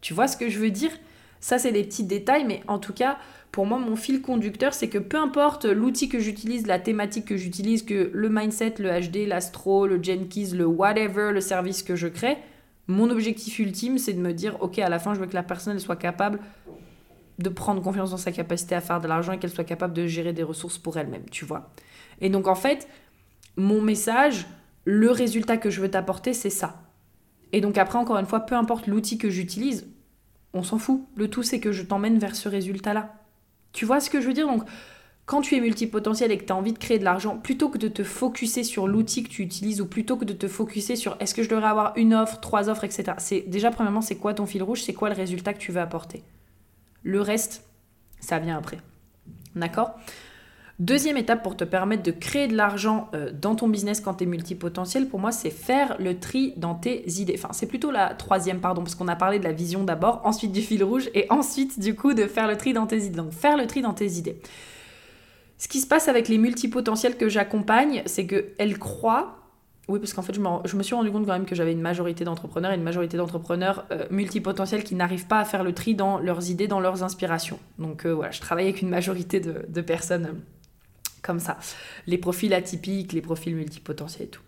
Tu 0.00 0.14
vois 0.14 0.28
ce 0.28 0.36
que 0.36 0.48
je 0.48 0.58
veux 0.58 0.70
dire? 0.70 0.92
Ça, 1.40 1.58
c'est 1.58 1.72
des 1.72 1.84
petits 1.84 2.04
détails, 2.04 2.44
mais 2.44 2.62
en 2.68 2.78
tout 2.78 2.92
cas, 2.92 3.18
pour 3.50 3.66
moi, 3.66 3.78
mon 3.78 3.96
fil 3.96 4.22
conducteur, 4.22 4.72
c'est 4.72 4.88
que 4.88 4.98
peu 4.98 5.18
importe 5.18 5.66
l'outil 5.66 6.08
que 6.08 6.20
j'utilise, 6.20 6.66
la 6.66 6.78
thématique 6.78 7.26
que 7.26 7.36
j'utilise, 7.36 7.82
que 7.82 8.10
le 8.14 8.28
mindset, 8.30 8.76
le 8.78 8.88
HD, 8.88 9.26
l'astro, 9.26 9.86
le 9.86 10.02
Jenkins, 10.02 10.54
le 10.54 10.66
whatever, 10.66 11.32
le 11.32 11.40
service 11.40 11.82
que 11.82 11.96
je 11.96 12.08
crée, 12.08 12.38
mon 12.88 13.10
objectif 13.10 13.58
ultime, 13.58 13.98
c'est 13.98 14.12
de 14.12 14.20
me 14.20 14.32
dire, 14.32 14.56
ok, 14.60 14.78
à 14.78 14.88
la 14.88 14.98
fin, 14.98 15.14
je 15.14 15.20
veux 15.20 15.26
que 15.26 15.34
la 15.34 15.42
personne 15.42 15.78
soit 15.78 15.96
capable 15.96 16.40
de 17.38 17.48
prendre 17.48 17.82
confiance 17.82 18.10
dans 18.10 18.16
sa 18.16 18.32
capacité 18.32 18.74
à 18.74 18.80
faire 18.80 19.00
de 19.00 19.08
l'argent 19.08 19.32
et 19.32 19.38
qu'elle 19.38 19.50
soit 19.50 19.64
capable 19.64 19.94
de 19.94 20.06
gérer 20.06 20.32
des 20.32 20.42
ressources 20.42 20.78
pour 20.78 20.96
elle-même, 20.96 21.24
tu 21.30 21.44
vois. 21.44 21.70
Et 22.20 22.28
donc, 22.28 22.46
en 22.46 22.54
fait, 22.54 22.88
mon 23.56 23.80
message, 23.80 24.46
le 24.84 25.10
résultat 25.10 25.56
que 25.56 25.70
je 25.70 25.80
veux 25.80 25.90
t'apporter, 25.90 26.34
c'est 26.34 26.50
ça. 26.50 26.82
Et 27.52 27.60
donc, 27.60 27.78
après, 27.78 27.98
encore 27.98 28.18
une 28.18 28.26
fois, 28.26 28.40
peu 28.40 28.54
importe 28.54 28.86
l'outil 28.86 29.18
que 29.18 29.30
j'utilise, 29.30 29.88
on 30.54 30.62
s'en 30.62 30.78
fout. 30.78 31.06
Le 31.16 31.28
tout, 31.28 31.42
c'est 31.42 31.60
que 31.60 31.72
je 31.72 31.82
t'emmène 31.82 32.18
vers 32.18 32.36
ce 32.36 32.48
résultat-là. 32.48 33.14
Tu 33.72 33.84
vois 33.84 34.00
ce 34.00 34.10
que 34.10 34.20
je 34.20 34.26
veux 34.26 34.34
dire? 34.34 34.46
Donc, 34.46 34.64
quand 35.24 35.40
tu 35.40 35.56
es 35.56 35.60
multipotentiel 35.60 36.32
et 36.32 36.38
que 36.38 36.44
tu 36.44 36.52
as 36.52 36.56
envie 36.56 36.72
de 36.72 36.78
créer 36.78 36.98
de 36.98 37.04
l'argent, 37.04 37.36
plutôt 37.36 37.68
que 37.68 37.78
de 37.78 37.88
te 37.88 38.02
focuser 38.02 38.64
sur 38.64 38.88
l'outil 38.88 39.22
que 39.22 39.28
tu 39.28 39.42
utilises 39.42 39.80
ou 39.80 39.86
plutôt 39.86 40.16
que 40.16 40.24
de 40.24 40.32
te 40.32 40.48
focuser 40.48 40.96
sur 40.96 41.16
est-ce 41.20 41.34
que 41.34 41.42
je 41.42 41.48
devrais 41.48 41.68
avoir 41.68 41.92
une 41.96 42.12
offre, 42.12 42.40
trois 42.40 42.68
offres, 42.68 42.84
etc. 42.84 43.12
C'est 43.18 43.40
déjà 43.42 43.70
premièrement 43.70 44.02
c'est 44.02 44.16
quoi 44.16 44.34
ton 44.34 44.46
fil 44.46 44.62
rouge, 44.62 44.82
c'est 44.82 44.94
quoi 44.94 45.08
le 45.08 45.14
résultat 45.14 45.54
que 45.54 45.60
tu 45.60 45.72
veux 45.72 45.80
apporter? 45.80 46.22
Le 47.02 47.20
reste, 47.20 47.64
ça 48.20 48.38
vient 48.38 48.58
après. 48.58 48.78
D'accord? 49.54 49.94
Deuxième 50.78 51.16
étape 51.16 51.42
pour 51.42 51.56
te 51.56 51.64
permettre 51.64 52.02
de 52.02 52.10
créer 52.10 52.48
de 52.48 52.56
l'argent 52.56 53.08
euh, 53.14 53.30
dans 53.30 53.54
ton 53.54 53.68
business 53.68 54.00
quand 54.00 54.14
tu 54.14 54.24
es 54.24 54.26
multipotentiel, 54.26 55.06
pour 55.06 55.20
moi, 55.20 55.30
c'est 55.30 55.50
faire 55.50 55.96
le 56.00 56.18
tri 56.18 56.54
dans 56.56 56.74
tes 56.74 57.08
idées. 57.20 57.34
Enfin, 57.38 57.50
c'est 57.52 57.66
plutôt 57.66 57.90
la 57.90 58.14
troisième, 58.14 58.58
pardon, 58.58 58.82
parce 58.82 58.96
qu'on 58.96 59.06
a 59.06 59.14
parlé 59.14 59.38
de 59.38 59.44
la 59.44 59.52
vision 59.52 59.84
d'abord, 59.84 60.22
ensuite 60.24 60.50
du 60.50 60.62
fil 60.62 60.82
rouge, 60.82 61.08
et 61.14 61.26
ensuite, 61.30 61.78
du 61.78 61.94
coup, 61.94 62.14
de 62.14 62.26
faire 62.26 62.48
le 62.48 62.56
tri 62.56 62.72
dans 62.72 62.86
tes 62.86 63.04
idées. 63.04 63.16
Donc, 63.16 63.32
faire 63.32 63.56
le 63.56 63.66
tri 63.66 63.82
dans 63.82 63.92
tes 63.92 64.12
idées. 64.12 64.40
Ce 65.62 65.68
qui 65.68 65.78
se 65.78 65.86
passe 65.86 66.08
avec 66.08 66.26
les 66.26 66.38
multipotentiels 66.38 67.16
que 67.16 67.28
j'accompagne, 67.28 68.02
c'est 68.06 68.26
qu'elles 68.26 68.80
croient 68.80 69.38
oui, 69.88 70.00
parce 70.00 70.12
qu'en 70.12 70.22
fait, 70.22 70.34
je, 70.34 70.76
me 70.76 70.82
suis 70.82 70.94
rendu 70.94 71.10
compte 71.10 71.26
quand 71.26 71.32
même 71.32 71.44
que 71.44 71.54
j'avais 71.54 71.72
une 71.72 71.80
majorité 71.80 72.24
d'entrepreneurs 72.24 72.72
et 72.72 72.76
une 72.76 72.82
majorité 72.82 73.16
d'entrepreneurs 73.16 73.84
euh, 73.92 74.06
multipotentiels 74.10 74.82
qui 74.82 74.96
n'arrivent 74.96 75.26
pas 75.26 75.38
à 75.38 75.44
faire 75.44 75.62
le 75.62 75.72
tri 75.72 75.94
dans 75.94 76.18
leurs 76.18 76.50
idées, 76.50 76.66
dans 76.66 76.80
leurs 76.80 77.04
inspirations. 77.04 77.60
Donc 77.78 78.06
euh, 78.06 78.12
voilà, 78.12 78.32
je 78.32 78.40
travaille 78.40 78.64
avec 78.64 78.82
une 78.82 78.88
majorité 78.88 79.38
de, 79.38 79.80
personnes 79.80 80.26
euh, 80.26 81.12
comme 81.20 81.38
ça. 81.38 81.58
Les 82.08 82.18
profils 82.18 82.54
atypiques, 82.54 83.12
les 83.12 83.20
profils 83.20 83.54
multipotentiels 83.54 84.26
et 84.28 84.30
tout. 84.30 84.42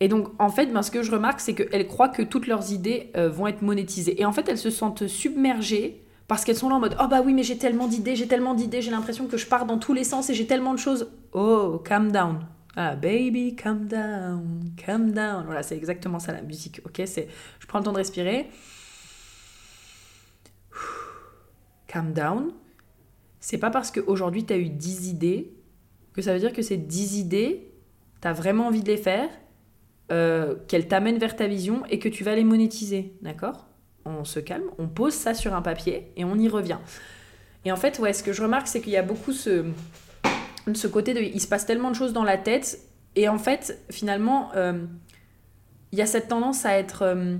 Et 0.00 0.08
donc, 0.08 0.28
en 0.38 0.48
fait, 0.48 0.66
ben, 0.66 0.82
ce 0.82 0.90
que 0.90 1.02
je 1.02 1.10
remarque, 1.10 1.40
c'est 1.40 1.54
qu'elles 1.54 1.86
croient 1.86 2.08
que 2.08 2.22
toutes 2.22 2.46
leurs 2.46 2.72
idées 2.72 3.10
vont 3.14 3.46
être 3.46 3.62
monétisées. 3.62 4.20
Et 4.20 4.24
en 4.24 4.32
fait, 4.32 4.48
elles 4.48 4.58
se 4.58 4.70
sentent 4.70 5.06
submergées 5.06 6.01
parce 6.32 6.46
qu'elles 6.46 6.56
sont 6.56 6.70
là 6.70 6.76
en 6.76 6.80
mode 6.80 6.96
Oh 6.98 7.08
bah 7.10 7.20
oui, 7.22 7.34
mais 7.34 7.42
j'ai 7.42 7.58
tellement 7.58 7.86
d'idées, 7.86 8.16
j'ai 8.16 8.26
tellement 8.26 8.54
d'idées, 8.54 8.80
j'ai 8.80 8.90
l'impression 8.90 9.26
que 9.26 9.36
je 9.36 9.46
pars 9.46 9.66
dans 9.66 9.76
tous 9.76 9.92
les 9.92 10.02
sens 10.02 10.30
et 10.30 10.34
j'ai 10.34 10.46
tellement 10.46 10.72
de 10.72 10.78
choses. 10.78 11.10
Oh, 11.32 11.78
calm 11.84 12.10
down. 12.10 12.46
Ah, 12.74 12.96
baby, 12.96 13.54
calm 13.54 13.86
down, 13.86 14.72
calm 14.78 15.12
down. 15.12 15.44
Voilà, 15.44 15.62
c'est 15.62 15.76
exactement 15.76 16.18
ça 16.18 16.32
la 16.32 16.40
musique, 16.40 16.80
ok? 16.86 17.02
C'est, 17.04 17.28
Je 17.60 17.66
prends 17.66 17.80
le 17.80 17.84
temps 17.84 17.92
de 17.92 17.98
respirer. 17.98 18.48
Calm 21.86 22.14
down. 22.14 22.54
C'est 23.38 23.58
pas 23.58 23.68
parce 23.68 23.90
qu'aujourd'hui 23.90 24.46
tu 24.46 24.54
as 24.54 24.56
eu 24.56 24.70
10 24.70 25.10
idées 25.10 25.52
que 26.14 26.22
ça 26.22 26.32
veut 26.32 26.40
dire 26.40 26.54
que 26.54 26.62
ces 26.62 26.78
10 26.78 27.18
idées, 27.18 27.74
tu 28.22 28.26
as 28.26 28.32
vraiment 28.32 28.68
envie 28.68 28.82
de 28.82 28.88
les 28.88 28.96
faire, 28.96 29.28
euh, 30.10 30.54
qu'elles 30.66 30.88
t'amènent 30.88 31.18
vers 31.18 31.36
ta 31.36 31.46
vision 31.46 31.82
et 31.90 31.98
que 31.98 32.08
tu 32.08 32.24
vas 32.24 32.34
les 32.34 32.44
monétiser, 32.44 33.18
d'accord? 33.20 33.68
On 34.04 34.24
se 34.24 34.40
calme, 34.40 34.64
on 34.78 34.88
pose 34.88 35.14
ça 35.14 35.34
sur 35.34 35.54
un 35.54 35.62
papier 35.62 36.10
et 36.16 36.24
on 36.24 36.36
y 36.36 36.48
revient. 36.48 36.78
Et 37.64 37.72
en 37.72 37.76
fait, 37.76 37.98
ouais, 37.98 38.12
ce 38.12 38.22
que 38.22 38.32
je 38.32 38.42
remarque, 38.42 38.66
c'est 38.66 38.80
qu'il 38.80 38.92
y 38.92 38.96
a 38.96 39.02
beaucoup 39.02 39.32
ce, 39.32 39.64
ce 40.74 40.86
côté 40.86 41.14
de 41.14 41.20
il 41.20 41.40
se 41.40 41.48
passe 41.48 41.66
tellement 41.66 41.90
de 41.90 41.96
choses 41.96 42.12
dans 42.12 42.24
la 42.24 42.38
tête 42.38 42.78
et 43.16 43.28
en 43.28 43.38
fait 43.38 43.80
finalement 43.90 44.50
euh, 44.54 44.84
il 45.90 45.98
y 45.98 46.02
a 46.02 46.06
cette 46.06 46.28
tendance 46.28 46.64
à 46.64 46.78
être 46.78 47.02
euh, 47.02 47.36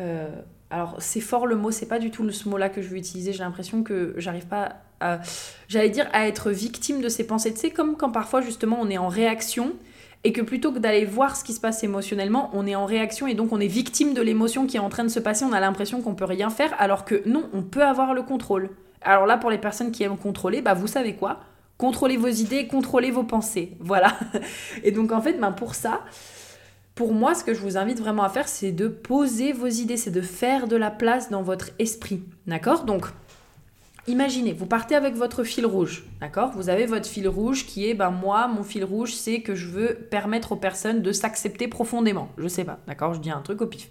euh, 0.00 0.28
alors 0.70 0.96
c'est 0.98 1.20
fort 1.20 1.46
le 1.46 1.56
mot 1.56 1.70
c'est 1.70 1.86
pas 1.86 1.98
du 1.98 2.10
tout 2.10 2.28
ce 2.30 2.48
mot 2.48 2.56
là 2.56 2.68
que 2.68 2.82
je 2.82 2.88
veux 2.88 2.96
utiliser 2.96 3.32
j'ai 3.32 3.40
l'impression 3.40 3.82
que 3.82 4.14
j'arrive 4.16 4.46
pas 4.46 4.76
à 5.00 5.20
j'allais 5.68 5.90
dire 5.90 6.08
à 6.12 6.26
être 6.26 6.50
victime 6.50 7.00
de 7.00 7.08
ces 7.08 7.26
pensées 7.26 7.52
tu 7.52 7.60
sais 7.60 7.70
comme 7.70 7.96
quand 7.96 8.10
parfois 8.10 8.40
justement 8.40 8.78
on 8.80 8.88
est 8.88 8.98
en 8.98 9.08
réaction 9.08 9.74
et 10.24 10.32
que 10.32 10.40
plutôt 10.40 10.72
que 10.72 10.78
d'aller 10.78 11.04
voir 11.04 11.36
ce 11.36 11.44
qui 11.44 11.52
se 11.52 11.60
passe 11.60 11.84
émotionnellement, 11.84 12.50
on 12.54 12.66
est 12.66 12.74
en 12.74 12.86
réaction 12.86 13.26
et 13.26 13.34
donc 13.34 13.52
on 13.52 13.60
est 13.60 13.66
victime 13.66 14.14
de 14.14 14.22
l'émotion 14.22 14.66
qui 14.66 14.78
est 14.78 14.80
en 14.80 14.88
train 14.88 15.04
de 15.04 15.08
se 15.08 15.20
passer, 15.20 15.44
on 15.44 15.52
a 15.52 15.60
l'impression 15.60 16.00
qu'on 16.00 16.14
peut 16.14 16.24
rien 16.24 16.50
faire 16.50 16.74
alors 16.78 17.04
que 17.04 17.22
non, 17.26 17.48
on 17.52 17.62
peut 17.62 17.84
avoir 17.84 18.14
le 18.14 18.22
contrôle. 18.22 18.70
Alors 19.02 19.26
là 19.26 19.36
pour 19.36 19.50
les 19.50 19.58
personnes 19.58 19.92
qui 19.92 20.02
aiment 20.02 20.16
contrôler, 20.16 20.62
bah 20.62 20.74
vous 20.74 20.86
savez 20.86 21.14
quoi? 21.14 21.40
Contrôlez 21.76 22.16
vos 22.16 22.28
idées, 22.28 22.66
contrôlez 22.66 23.10
vos 23.10 23.24
pensées. 23.24 23.76
Voilà. 23.80 24.14
Et 24.82 24.92
donc 24.92 25.12
en 25.12 25.20
fait, 25.20 25.34
ben 25.34 25.52
pour 25.52 25.74
ça, 25.74 26.00
pour 26.94 27.12
moi, 27.12 27.34
ce 27.34 27.42
que 27.42 27.52
je 27.54 27.60
vous 27.60 27.76
invite 27.76 27.98
vraiment 27.98 28.22
à 28.22 28.28
faire, 28.28 28.46
c'est 28.46 28.70
de 28.70 28.86
poser 28.86 29.52
vos 29.52 29.66
idées, 29.66 29.96
c'est 29.96 30.12
de 30.12 30.20
faire 30.20 30.68
de 30.68 30.76
la 30.76 30.92
place 30.92 31.28
dans 31.28 31.42
votre 31.42 31.70
esprit. 31.80 32.22
D'accord? 32.46 32.84
Donc, 32.84 33.06
imaginez, 34.06 34.52
vous 34.52 34.66
partez 34.66 34.94
avec 34.94 35.14
votre 35.14 35.44
fil 35.44 35.66
rouge. 35.66 36.04
D'accord? 36.20 36.52
Vous 36.54 36.68
avez 36.68 36.86
votre 36.86 37.06
fil 37.06 37.28
rouge 37.28 37.66
qui 37.66 37.88
est, 37.88 37.94
ben 37.94 38.10
moi, 38.10 38.48
mon 38.48 38.62
fil 38.62 38.84
rouge, 38.84 39.14
c'est 39.14 39.40
que 39.40 39.54
je 39.54 39.68
veux 39.68 39.94
permettre 39.94 40.52
aux 40.52 40.56
personnes 40.56 41.02
de 41.02 41.12
s'accepter 41.12 41.68
profondément. 41.68 42.28
Je 42.38 42.48
sais 42.48 42.64
pas, 42.64 42.80
d'accord? 42.86 43.14
Je 43.14 43.20
dis 43.20 43.30
un 43.30 43.40
truc 43.40 43.60
au 43.62 43.66
pif. 43.66 43.88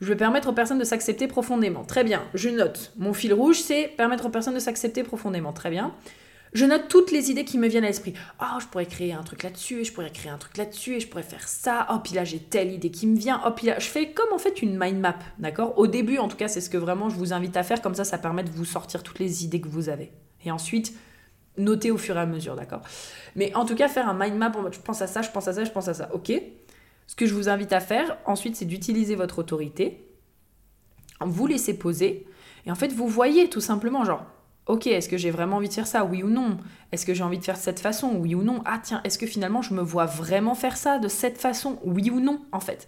Je 0.00 0.06
veux 0.06 0.16
permettre 0.16 0.48
aux 0.48 0.52
personnes 0.52 0.78
de 0.78 0.84
s'accepter 0.84 1.26
profondément. 1.26 1.84
Très 1.84 2.04
bien, 2.04 2.22
je 2.34 2.48
note. 2.48 2.92
Mon 2.96 3.12
fil 3.12 3.34
rouge, 3.34 3.58
c'est 3.60 3.88
permettre 3.96 4.26
aux 4.26 4.30
personnes 4.30 4.54
de 4.54 4.60
s'accepter 4.60 5.02
profondément. 5.02 5.52
Très 5.52 5.70
bien. 5.70 5.92
Je 6.52 6.64
note 6.64 6.88
toutes 6.88 7.10
les 7.10 7.30
idées 7.30 7.44
qui 7.44 7.58
me 7.58 7.68
viennent 7.68 7.84
à 7.84 7.88
l'esprit. 7.88 8.14
Oh, 8.40 8.58
je 8.60 8.66
pourrais 8.66 8.86
créer 8.86 9.12
un 9.12 9.22
truc 9.22 9.42
là-dessus, 9.42 9.80
et 9.80 9.84
je 9.84 9.92
pourrais 9.92 10.10
créer 10.10 10.30
un 10.30 10.38
truc 10.38 10.56
là-dessus, 10.56 10.94
et 10.94 11.00
je 11.00 11.08
pourrais 11.08 11.22
faire 11.22 11.46
ça. 11.46 11.86
Oh, 11.92 11.98
puis 12.02 12.14
là, 12.14 12.24
j'ai 12.24 12.38
telle 12.38 12.72
idée 12.72 12.90
qui 12.90 13.06
me 13.06 13.16
vient. 13.16 13.40
Oh, 13.46 13.50
puis 13.50 13.66
là, 13.66 13.78
je 13.78 13.86
fais 13.86 14.12
comme 14.12 14.32
en 14.32 14.38
fait 14.38 14.62
une 14.62 14.78
mind 14.78 14.98
map, 14.98 15.18
d'accord? 15.38 15.78
Au 15.78 15.86
début, 15.86 16.18
en 16.18 16.28
tout 16.28 16.36
cas, 16.36 16.48
c'est 16.48 16.60
ce 16.60 16.70
que 16.70 16.78
vraiment 16.78 17.08
je 17.10 17.16
vous 17.16 17.32
invite 17.32 17.56
à 17.56 17.62
faire. 17.62 17.82
Comme 17.82 17.94
ça, 17.94 18.04
ça 18.04 18.18
permet 18.18 18.44
de 18.44 18.50
vous 18.50 18.64
sortir 18.64 19.02
toutes 19.02 19.18
les 19.18 19.44
idées 19.44 19.60
que 19.60 19.68
vous 19.68 19.88
avez. 19.88 20.12
Et 20.44 20.50
ensuite, 20.50 20.94
noter 21.56 21.90
au 21.90 21.98
fur 21.98 22.16
et 22.16 22.20
à 22.20 22.26
mesure, 22.26 22.56
d'accord? 22.56 22.82
Mais 23.36 23.54
en 23.54 23.64
tout 23.64 23.74
cas, 23.74 23.88
faire 23.88 24.08
un 24.08 24.14
mind 24.14 24.36
map 24.36 24.52
en 24.56 24.62
mode 24.62 24.74
je 24.74 24.80
pense 24.80 25.02
à 25.02 25.06
ça, 25.06 25.22
je 25.22 25.30
pense 25.30 25.48
à 25.48 25.52
ça, 25.52 25.64
je 25.64 25.70
pense 25.70 25.88
à 25.88 25.94
ça. 25.94 26.08
Ok? 26.14 26.32
Ce 27.06 27.14
que 27.14 27.26
je 27.26 27.34
vous 27.34 27.48
invite 27.48 27.72
à 27.72 27.80
faire, 27.80 28.18
ensuite, 28.26 28.56
c'est 28.56 28.64
d'utiliser 28.64 29.14
votre 29.14 29.38
autorité. 29.38 30.04
Vous 31.20 31.46
laissez 31.46 31.76
poser. 31.76 32.26
Et 32.66 32.70
en 32.70 32.74
fait, 32.74 32.92
vous 32.92 33.08
voyez 33.08 33.48
tout 33.48 33.60
simplement, 33.60 34.04
genre, 34.04 34.24
ok, 34.68 34.86
est-ce 34.86 35.08
que 35.08 35.16
j'ai 35.16 35.30
vraiment 35.30 35.56
envie 35.56 35.68
de 35.68 35.74
faire 35.74 35.86
ça, 35.86 36.04
oui 36.04 36.22
ou 36.22 36.28
non? 36.28 36.58
Est-ce 36.92 37.04
que 37.04 37.14
j'ai 37.14 37.24
envie 37.24 37.38
de 37.38 37.44
faire 37.44 37.56
de 37.56 37.60
cette 37.60 37.80
façon, 37.80 38.12
oui 38.14 38.34
ou 38.34 38.42
non? 38.42 38.62
Ah 38.64 38.78
tiens, 38.82 39.00
est-ce 39.02 39.18
que 39.18 39.26
finalement 39.26 39.62
je 39.62 39.74
me 39.74 39.82
vois 39.82 40.06
vraiment 40.06 40.54
faire 40.54 40.76
ça 40.76 40.98
de 40.98 41.08
cette 41.08 41.38
façon, 41.38 41.78
oui 41.84 42.10
ou 42.10 42.20
non, 42.20 42.40
en 42.52 42.60
fait? 42.60 42.86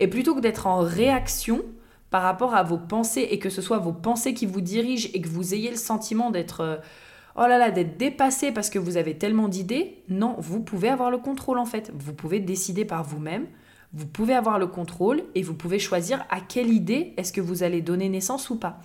Et 0.00 0.08
plutôt 0.08 0.34
que 0.34 0.40
d'être 0.40 0.66
en 0.66 0.80
réaction 0.80 1.62
par 2.10 2.22
rapport 2.22 2.54
à 2.54 2.64
vos 2.64 2.78
pensées 2.78 3.28
et 3.30 3.38
que 3.38 3.50
ce 3.50 3.62
soit 3.62 3.78
vos 3.78 3.92
pensées 3.92 4.34
qui 4.34 4.46
vous 4.46 4.60
dirigent 4.60 5.08
et 5.14 5.20
que 5.20 5.28
vous 5.28 5.54
ayez 5.54 5.70
le 5.70 5.76
sentiment 5.76 6.30
d'être... 6.30 6.60
Euh, 6.60 6.76
oh 7.36 7.46
là 7.46 7.58
là, 7.58 7.70
d'être 7.70 7.96
dépassé 7.96 8.50
parce 8.50 8.68
que 8.68 8.80
vous 8.80 8.96
avez 8.96 9.16
tellement 9.16 9.46
d'idées, 9.46 10.02
non, 10.08 10.34
vous 10.38 10.60
pouvez 10.60 10.88
avoir 10.88 11.10
le 11.10 11.18
contrôle 11.18 11.58
en 11.58 11.66
fait. 11.66 11.92
Vous 11.94 12.12
pouvez 12.12 12.40
décider 12.40 12.84
par 12.84 13.04
vous-même, 13.04 13.46
vous 13.92 14.06
pouvez 14.06 14.34
avoir 14.34 14.58
le 14.58 14.66
contrôle 14.66 15.22
et 15.36 15.42
vous 15.42 15.54
pouvez 15.54 15.78
choisir 15.78 16.24
à 16.28 16.40
quelle 16.40 16.72
idée 16.72 17.14
est-ce 17.16 17.32
que 17.32 17.40
vous 17.40 17.62
allez 17.62 17.82
donner 17.82 18.08
naissance 18.08 18.50
ou 18.50 18.56
pas. 18.56 18.80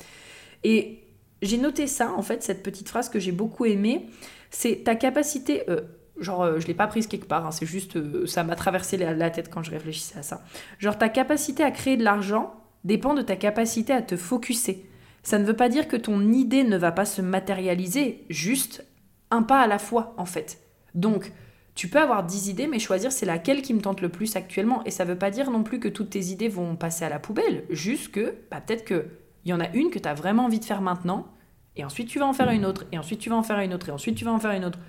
Et 0.63 1.04
j'ai 1.41 1.57
noté 1.57 1.87
ça, 1.87 2.13
en 2.13 2.21
fait, 2.21 2.43
cette 2.43 2.63
petite 2.63 2.89
phrase 2.89 3.09
que 3.09 3.19
j'ai 3.19 3.31
beaucoup 3.31 3.65
aimée. 3.65 4.07
C'est 4.49 4.83
ta 4.83 4.95
capacité. 4.95 5.69
Euh, 5.69 5.81
genre, 6.19 6.43
euh, 6.43 6.59
je 6.59 6.67
l'ai 6.67 6.73
pas 6.73 6.87
prise 6.87 7.07
quelque 7.07 7.27
part, 7.27 7.45
hein, 7.45 7.51
c'est 7.51 7.65
juste. 7.65 7.97
Euh, 7.97 8.25
ça 8.25 8.43
m'a 8.43 8.55
traversé 8.55 8.97
la, 8.97 9.29
tête 9.29 9.49
quand 9.49 9.63
je 9.63 9.71
réfléchissais 9.71 10.17
à 10.17 10.23
ça. 10.23 10.43
Genre, 10.79 10.97
ta 10.97 11.09
capacité 11.09 11.63
à 11.63 11.71
créer 11.71 11.97
de 11.97 12.03
l'argent 12.03 12.55
dépend 12.83 13.13
de 13.13 13.21
ta 13.21 13.35
capacité 13.35 13.93
à 13.93 14.01
te 14.01 14.15
focuser. 14.15 14.85
Ça 15.23 15.39
ne 15.39 15.45
veut 15.45 15.55
pas 15.55 15.69
dire 15.69 15.87
que 15.87 15.97
ton 15.97 16.31
idée 16.31 16.63
ne 16.63 16.77
va 16.77 16.91
pas 16.91 17.05
se 17.05 17.21
matérialiser, 17.21 18.25
juste 18.29 18.85
un 19.31 19.41
pas 19.41 19.59
à 19.59 19.67
la 19.67 19.79
fois, 19.79 20.13
en 20.17 20.25
fait. 20.25 20.59
Donc, 20.93 21.31
tu 21.73 21.89
peux 21.89 21.99
avoir 21.99 22.23
10 22.23 22.47
idées, 22.47 22.67
mais 22.67 22.79
choisir 22.79 23.11
c'est 23.11 23.25
laquelle 23.25 23.61
qui 23.61 23.73
me 23.73 23.81
tente 23.81 24.01
le 24.01 24.09
plus 24.09 24.35
actuellement. 24.35 24.83
Et 24.85 24.91
ça 24.91 25.03
ne 25.03 25.09
veut 25.09 25.17
pas 25.17 25.31
dire 25.31 25.51
non 25.51 25.63
plus 25.63 25.79
que 25.79 25.89
toutes 25.89 26.11
tes 26.11 26.25
idées 26.25 26.47
vont 26.47 26.75
passer 26.75 27.03
à 27.03 27.09
la 27.09 27.19
poubelle, 27.19 27.65
juste 27.69 28.11
que 28.11 28.35
bah, 28.49 28.61
peut-être 28.61 28.85
que 28.85 29.07
il 29.45 29.51
y 29.51 29.53
en 29.53 29.59
a 29.59 29.69
une 29.69 29.91
que 29.91 29.99
tu 29.99 30.09
as 30.09 30.13
vraiment 30.13 30.45
envie 30.45 30.59
de 30.59 30.65
faire 30.65 30.81
maintenant, 30.81 31.27
et 31.75 31.85
ensuite 31.85 32.09
tu 32.09 32.19
vas 32.19 32.25
en 32.25 32.33
faire 32.33 32.49
une 32.49 32.65
autre, 32.65 32.85
et 32.91 32.97
ensuite 32.97 33.19
tu 33.19 33.29
vas 33.29 33.35
en 33.35 33.43
faire 33.43 33.59
une 33.59 33.73
autre, 33.73 33.89
et 33.89 33.91
ensuite 33.91 34.15
tu 34.15 34.25
vas 34.25 34.31
en 34.31 34.39
faire 34.39 34.51
une 34.51 34.65
autre. 34.65 34.79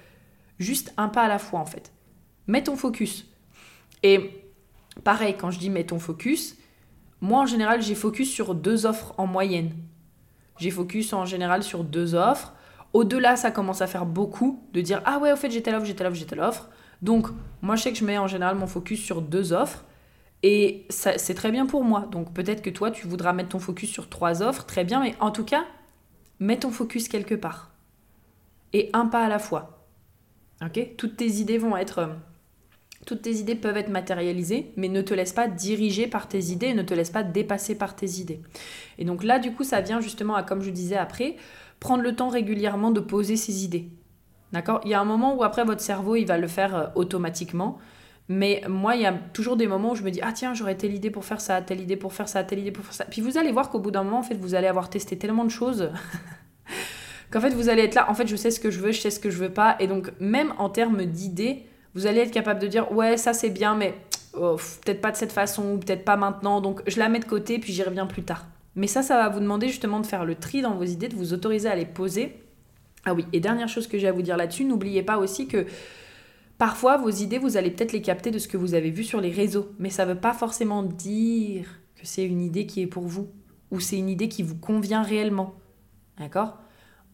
Juste 0.59 0.95
un 0.97 1.09
pas 1.09 1.25
à 1.25 1.29
la 1.29 1.39
fois 1.39 1.61
en 1.61 1.67
fait. 1.67 1.93
Mets 2.47 2.65
ton 2.65 2.77
focus. 2.77 3.27
Et 4.03 4.43
pareil, 5.05 5.37
quand 5.37 5.51
je 5.51 5.59
dis 5.59 5.69
mets 5.69 5.85
ton 5.85 5.99
focus, 5.99 6.57
moi 7.21 7.41
en 7.41 7.47
général 7.47 7.83
j'ai 7.83 7.95
focus 7.95 8.31
sur 8.33 8.55
deux 8.55 8.87
offres 8.87 9.15
en 9.19 9.27
moyenne. 9.27 9.75
J'ai 10.59 10.71
focus 10.71 11.13
en 11.13 11.27
général 11.27 11.63
sur 11.63 11.85
deux 11.85 12.15
offres. 12.15 12.55
Au-delà, 12.95 13.37
ça 13.37 13.51
commence 13.51 13.83
à 13.83 13.87
faire 13.87 14.07
beaucoup 14.07 14.65
de 14.73 14.81
dire 14.81 15.03
ah 15.05 15.19
ouais, 15.19 15.33
au 15.33 15.37
fait 15.37 15.51
j'ai 15.51 15.63
telle 15.63 15.75
offre, 15.75 15.85
j'ai 15.85 15.95
telle 15.95 16.07
offre, 16.07 16.17
j'ai 16.17 16.27
telle 16.27 16.41
offre. 16.41 16.71
Donc 17.03 17.29
moi 17.61 17.77
je 17.77 17.83
sais 17.83 17.93
que 17.93 17.99
je 17.99 18.05
mets 18.05 18.17
en 18.17 18.27
général 18.27 18.57
mon 18.57 18.67
focus 18.67 19.03
sur 19.03 19.21
deux 19.21 19.53
offres. 19.53 19.85
Et 20.49 20.87
c'est 20.91 21.35
très 21.35 21.51
bien 21.51 21.67
pour 21.67 21.83
moi. 21.83 22.07
Donc 22.13 22.33
peut-être 22.33 22.63
que 22.63 22.71
toi, 22.71 22.93
tu 22.93 23.09
voudras 23.09 23.33
mettre 23.33 23.49
ton 23.49 23.59
focus 23.59 23.91
sur 23.91 24.09
trois 24.09 24.45
offres, 24.45 24.65
très 24.65 24.85
bien, 24.85 25.01
mais 25.03 25.17
en 25.19 25.33
tout 25.33 25.45
cas, 25.45 25.65
mets 26.39 26.61
ton 26.61 26.71
focus 26.71 27.09
quelque 27.09 27.35
part. 27.35 27.73
Et 28.73 28.89
un 28.93 29.07
pas 29.07 29.25
à 29.25 29.29
la 29.29 29.41
fois. 29.41 29.89
Ok? 30.63 30.95
Toutes 30.97 31.17
tes 31.17 31.27
idées 31.27 31.59
vont 31.59 31.77
être... 31.77 31.99
Euh, 31.99 32.07
toutes 33.07 33.23
tes 33.23 33.35
idées 33.35 33.57
peuvent 33.57 33.77
être 33.77 33.89
matérialisées, 33.89 34.71
mais 34.77 34.87
ne 34.87 35.03
te 35.03 35.15
laisse 35.15 35.33
pas 35.33 35.49
diriger 35.49 36.07
par 36.07 36.29
tes 36.29 36.53
idées, 36.53 36.75
ne 36.75 36.83
te 36.83 36.95
laisse 36.95 37.11
pas 37.11 37.25
dépasser 37.25 37.77
par 37.77 37.97
tes 37.97 38.21
idées. 38.21 38.41
Et 38.99 39.05
donc 39.05 39.25
là, 39.25 39.41
du 39.41 39.53
coup, 39.53 39.65
ça 39.65 39.81
vient 39.81 40.01
justement 40.01 40.37
à, 40.37 40.45
comme 40.45 40.63
je 40.63 40.71
disais 40.71 40.97
après, 40.97 41.35
prendre 41.81 42.05
le 42.05 42.15
temps 42.15 42.29
régulièrement 42.29 42.93
de 42.93 43.01
poser 43.01 43.35
ses 43.35 43.65
idées. 43.65 43.89
D'accord? 44.53 44.81
Il 44.85 44.93
y 44.93 44.95
a 44.95 45.01
un 45.01 45.05
moment 45.05 45.35
où 45.35 45.43
après 45.43 45.65
votre 45.65 45.81
cerveau, 45.81 46.15
il 46.15 46.25
va 46.25 46.39
le 46.39 46.47
faire 46.47 46.77
euh, 46.77 46.87
automatiquement. 46.95 47.79
Mais 48.29 48.63
moi, 48.69 48.97
il 48.97 49.03
y 49.03 49.07
a 49.07 49.13
toujours 49.33 49.57
des 49.57 49.69
moments 49.69 49.93
où 49.93 49.95
je 49.95 50.03
me 50.03 50.11
dis 50.11 50.21
Ah, 50.23 50.33
tiens, 50.33 50.55
j'aurais 50.55 50.77
telle 50.77 50.95
idée 50.95 51.11
pour 51.11 51.25
faire 51.25 51.41
ça, 51.41 51.63
telle 51.63 51.81
idée 51.81 51.97
pour 51.97 52.13
faire 52.13 52.29
ça, 52.29 52.43
telle 52.43 52.59
idée 52.59 52.73
pour 52.73 52.85
faire 52.85 52.95
ça. 52.95 53.05
Puis 53.05 53.21
vous 53.21 53.39
allez 53.39 53.53
voir 53.53 53.71
qu'au 53.71 53.79
bout 53.79 53.91
d'un 53.91 54.03
moment, 54.03 54.19
en 54.19 54.23
fait, 54.23 54.35
vous 54.35 54.55
allez 54.55 54.67
avoir 54.67 54.91
testé 54.91 55.17
tellement 55.17 55.45
de 55.45 55.51
choses. 55.51 55.91
qu'en 57.31 57.41
fait 57.41 57.51
vous 57.51 57.69
allez 57.69 57.83
être 57.83 57.95
là, 57.95 58.11
en 58.11 58.15
fait 58.15 58.27
je 58.27 58.37
sais 58.37 58.51
ce 58.51 58.61
que 58.61 58.71
je 58.71 58.81
veux, 58.81 58.93
je 58.93 59.01
sais 59.01 59.11
ce 59.11 59.21
que 59.21 59.31
je 59.31 59.39
veux 59.39 59.51
pas, 59.51 59.77
et 59.81 59.87
donc 59.87 60.13
même 60.21 60.53
en 60.59 60.69
termes 60.69 61.05
d'idées, 61.05 61.65
vous 61.95 62.07
allez 62.07 62.21
être 62.21 62.31
capable 62.31 62.61
de 62.61 62.67
dire 62.67 62.91
ouais 62.93 63.17
ça 63.17 63.33
c'est 63.33 63.51
bien, 63.51 63.75
mais 63.75 63.95
oh, 64.35 64.57
peut-être 64.85 65.01
pas 65.01 65.11
de 65.11 65.17
cette 65.17 65.33
façon, 65.33 65.75
ou 65.75 65.79
peut-être 65.79 66.05
pas 66.05 66.17
maintenant, 66.17 66.61
donc 66.61 66.83
je 66.87 66.99
la 66.99 67.09
mets 67.09 67.19
de 67.19 67.25
côté, 67.25 67.59
puis 67.59 67.73
j'y 67.73 67.83
reviens 67.83 68.07
plus 68.07 68.23
tard. 68.23 68.47
Mais 68.75 68.87
ça, 68.87 69.03
ça 69.03 69.17
va 69.17 69.31
vous 69.31 69.41
demander 69.41 69.69
justement 69.69 70.01
de 70.01 70.07
faire 70.07 70.27
le 70.27 70.35
tri 70.35 70.61
dans 70.61 70.75
vos 70.75 70.85
idées, 70.85 71.09
de 71.09 71.15
vous 71.15 71.33
autoriser 71.33 71.69
à 71.69 71.75
les 71.75 71.87
poser. 71.87 72.43
Ah 73.07 73.15
oui, 73.15 73.25
et 73.33 73.41
dernière 73.41 73.69
chose 73.69 73.87
que 73.87 73.97
j'ai 73.97 74.09
à 74.09 74.13
vous 74.13 74.21
dire 74.21 74.37
là-dessus, 74.37 74.65
n'oubliez 74.65 75.03
pas 75.03 75.17
aussi 75.17 75.47
que 75.47 75.65
parfois 76.59 76.97
vos 76.97 77.11
idées, 77.11 77.39
vous 77.39 77.57
allez 77.57 77.71
peut-être 77.71 77.93
les 77.93 78.03
capter 78.03 78.31
de 78.31 78.39
ce 78.39 78.49
que 78.49 78.57
vous 78.57 78.75
avez 78.75 78.91
vu 78.91 79.05
sur 79.05 79.21
les 79.21 79.31
réseaux, 79.31 79.71
mais 79.79 79.91
ça 79.91 80.05
ne 80.05 80.13
veut 80.13 80.21
pas 80.21 80.33
forcément 80.33 80.83
dire 80.83 81.67
que 81.97 82.07
c'est 82.07 82.25
une 82.25 82.43
idée 82.43 82.67
qui 82.67 82.83
est 82.83 82.87
pour 82.87 83.05
vous, 83.05 83.29
ou 83.71 83.81
c'est 83.81 83.99
une 83.99 84.09
idée 84.09 84.29
qui 84.29 84.43
vous 84.43 84.57
convient 84.57 85.03
réellement. 85.03 85.55
D'accord? 86.19 86.59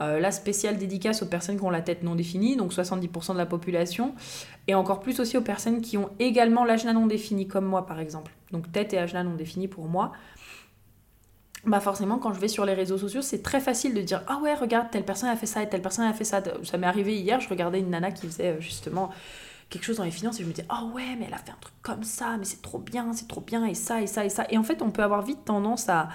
Euh, 0.03 0.19
la 0.19 0.33
spéciale 0.33 0.79
dédicace 0.79 1.23
aux 1.23 1.27
personnes 1.27 1.57
qui 1.57 1.63
ont 1.63 1.71
la 1.71 1.83
tête 1.83 2.03
non 2.03 2.15
définie, 2.15 2.57
donc 2.57 2.73
70% 2.73 3.35
de 3.35 3.39
la 3.39 3.47
population, 3.47 4.15
et 4.67 4.75
encore 4.75 5.01
plus 5.01 5.21
aussi 5.21 5.37
aux 5.37 5.43
personnes 5.43 5.81
qui 5.81 5.97
ont 5.97 6.11
également 6.19 6.65
l'ajna 6.65 6.93
non 6.93 7.07
défini, 7.07 7.47
comme 7.47 7.67
moi 7.67 7.87
par 7.87 8.01
exemple. 8.01 8.33
Donc 8.51 8.73
tête 8.73 8.93
et 8.95 8.99
ajna 8.99 9.23
non 9.23 9.35
défini 9.35 9.69
pour 9.69 9.87
moi. 9.87 10.13
Bah 11.65 11.79
forcément, 11.79 12.19
quand 12.19 12.35
je 12.35 12.41
vais 12.41 12.49
sur 12.49 12.65
les 12.65 12.75
réseaux 12.75 12.99
sociaux, 12.99 13.23
c'est 13.23 13.43
très 13.43 13.61
facile 13.61 13.95
de 13.95 14.03
dire 14.03 14.23
Ah 14.27 14.39
ouais, 14.39 14.55
regarde, 14.55 14.91
telle 14.91 15.05
personne 15.05 15.29
a 15.29 15.37
fait 15.37 15.47
ça 15.47 15.63
et 15.63 15.69
telle 15.69 15.83
personne 15.83 16.05
a 16.05 16.13
fait 16.13 16.25
ça. 16.25 16.43
Ça 16.65 16.77
m'est 16.77 16.87
arrivé 16.87 17.17
hier, 17.17 17.41
je 17.41 17.49
regardais 17.49 17.79
une 17.79 17.91
nana 17.91 18.11
qui 18.11 18.27
faisait 18.27 18.57
euh, 18.57 18.61
justement 18.61 19.11
quelque 19.71 19.85
chose 19.85 19.97
dans 19.97 20.05
les 20.05 20.11
finances 20.11 20.41
et 20.41 20.43
je 20.43 20.49
me 20.49 20.53
disais 20.53 20.67
Ah 20.69 20.85
ouais, 20.93 21.17
mais 21.19 21.27
elle 21.29 21.35
a 21.35 21.39
fait 21.39 21.53
un 21.53 21.61
truc 21.61 21.75
comme 21.83 22.03
ça, 22.03 22.37
mais 22.37 22.45
c'est 22.45 22.63
trop 22.63 22.79
bien, 22.79 23.13
c'est 23.13 23.29
trop 23.29 23.41
bien, 23.41 23.65
et 23.65 23.75
ça, 23.75 24.03
et 24.03 24.07
ça, 24.09 24.25
et 24.25 24.29
ça. 24.29 24.45
Et 24.51 24.59
en 24.59 24.65
fait, 24.65 24.83
on 24.83 24.91
peut 24.91 25.03
avoir 25.03 25.23
vite 25.23 25.45
tendance 25.45 25.89
à 25.89 26.09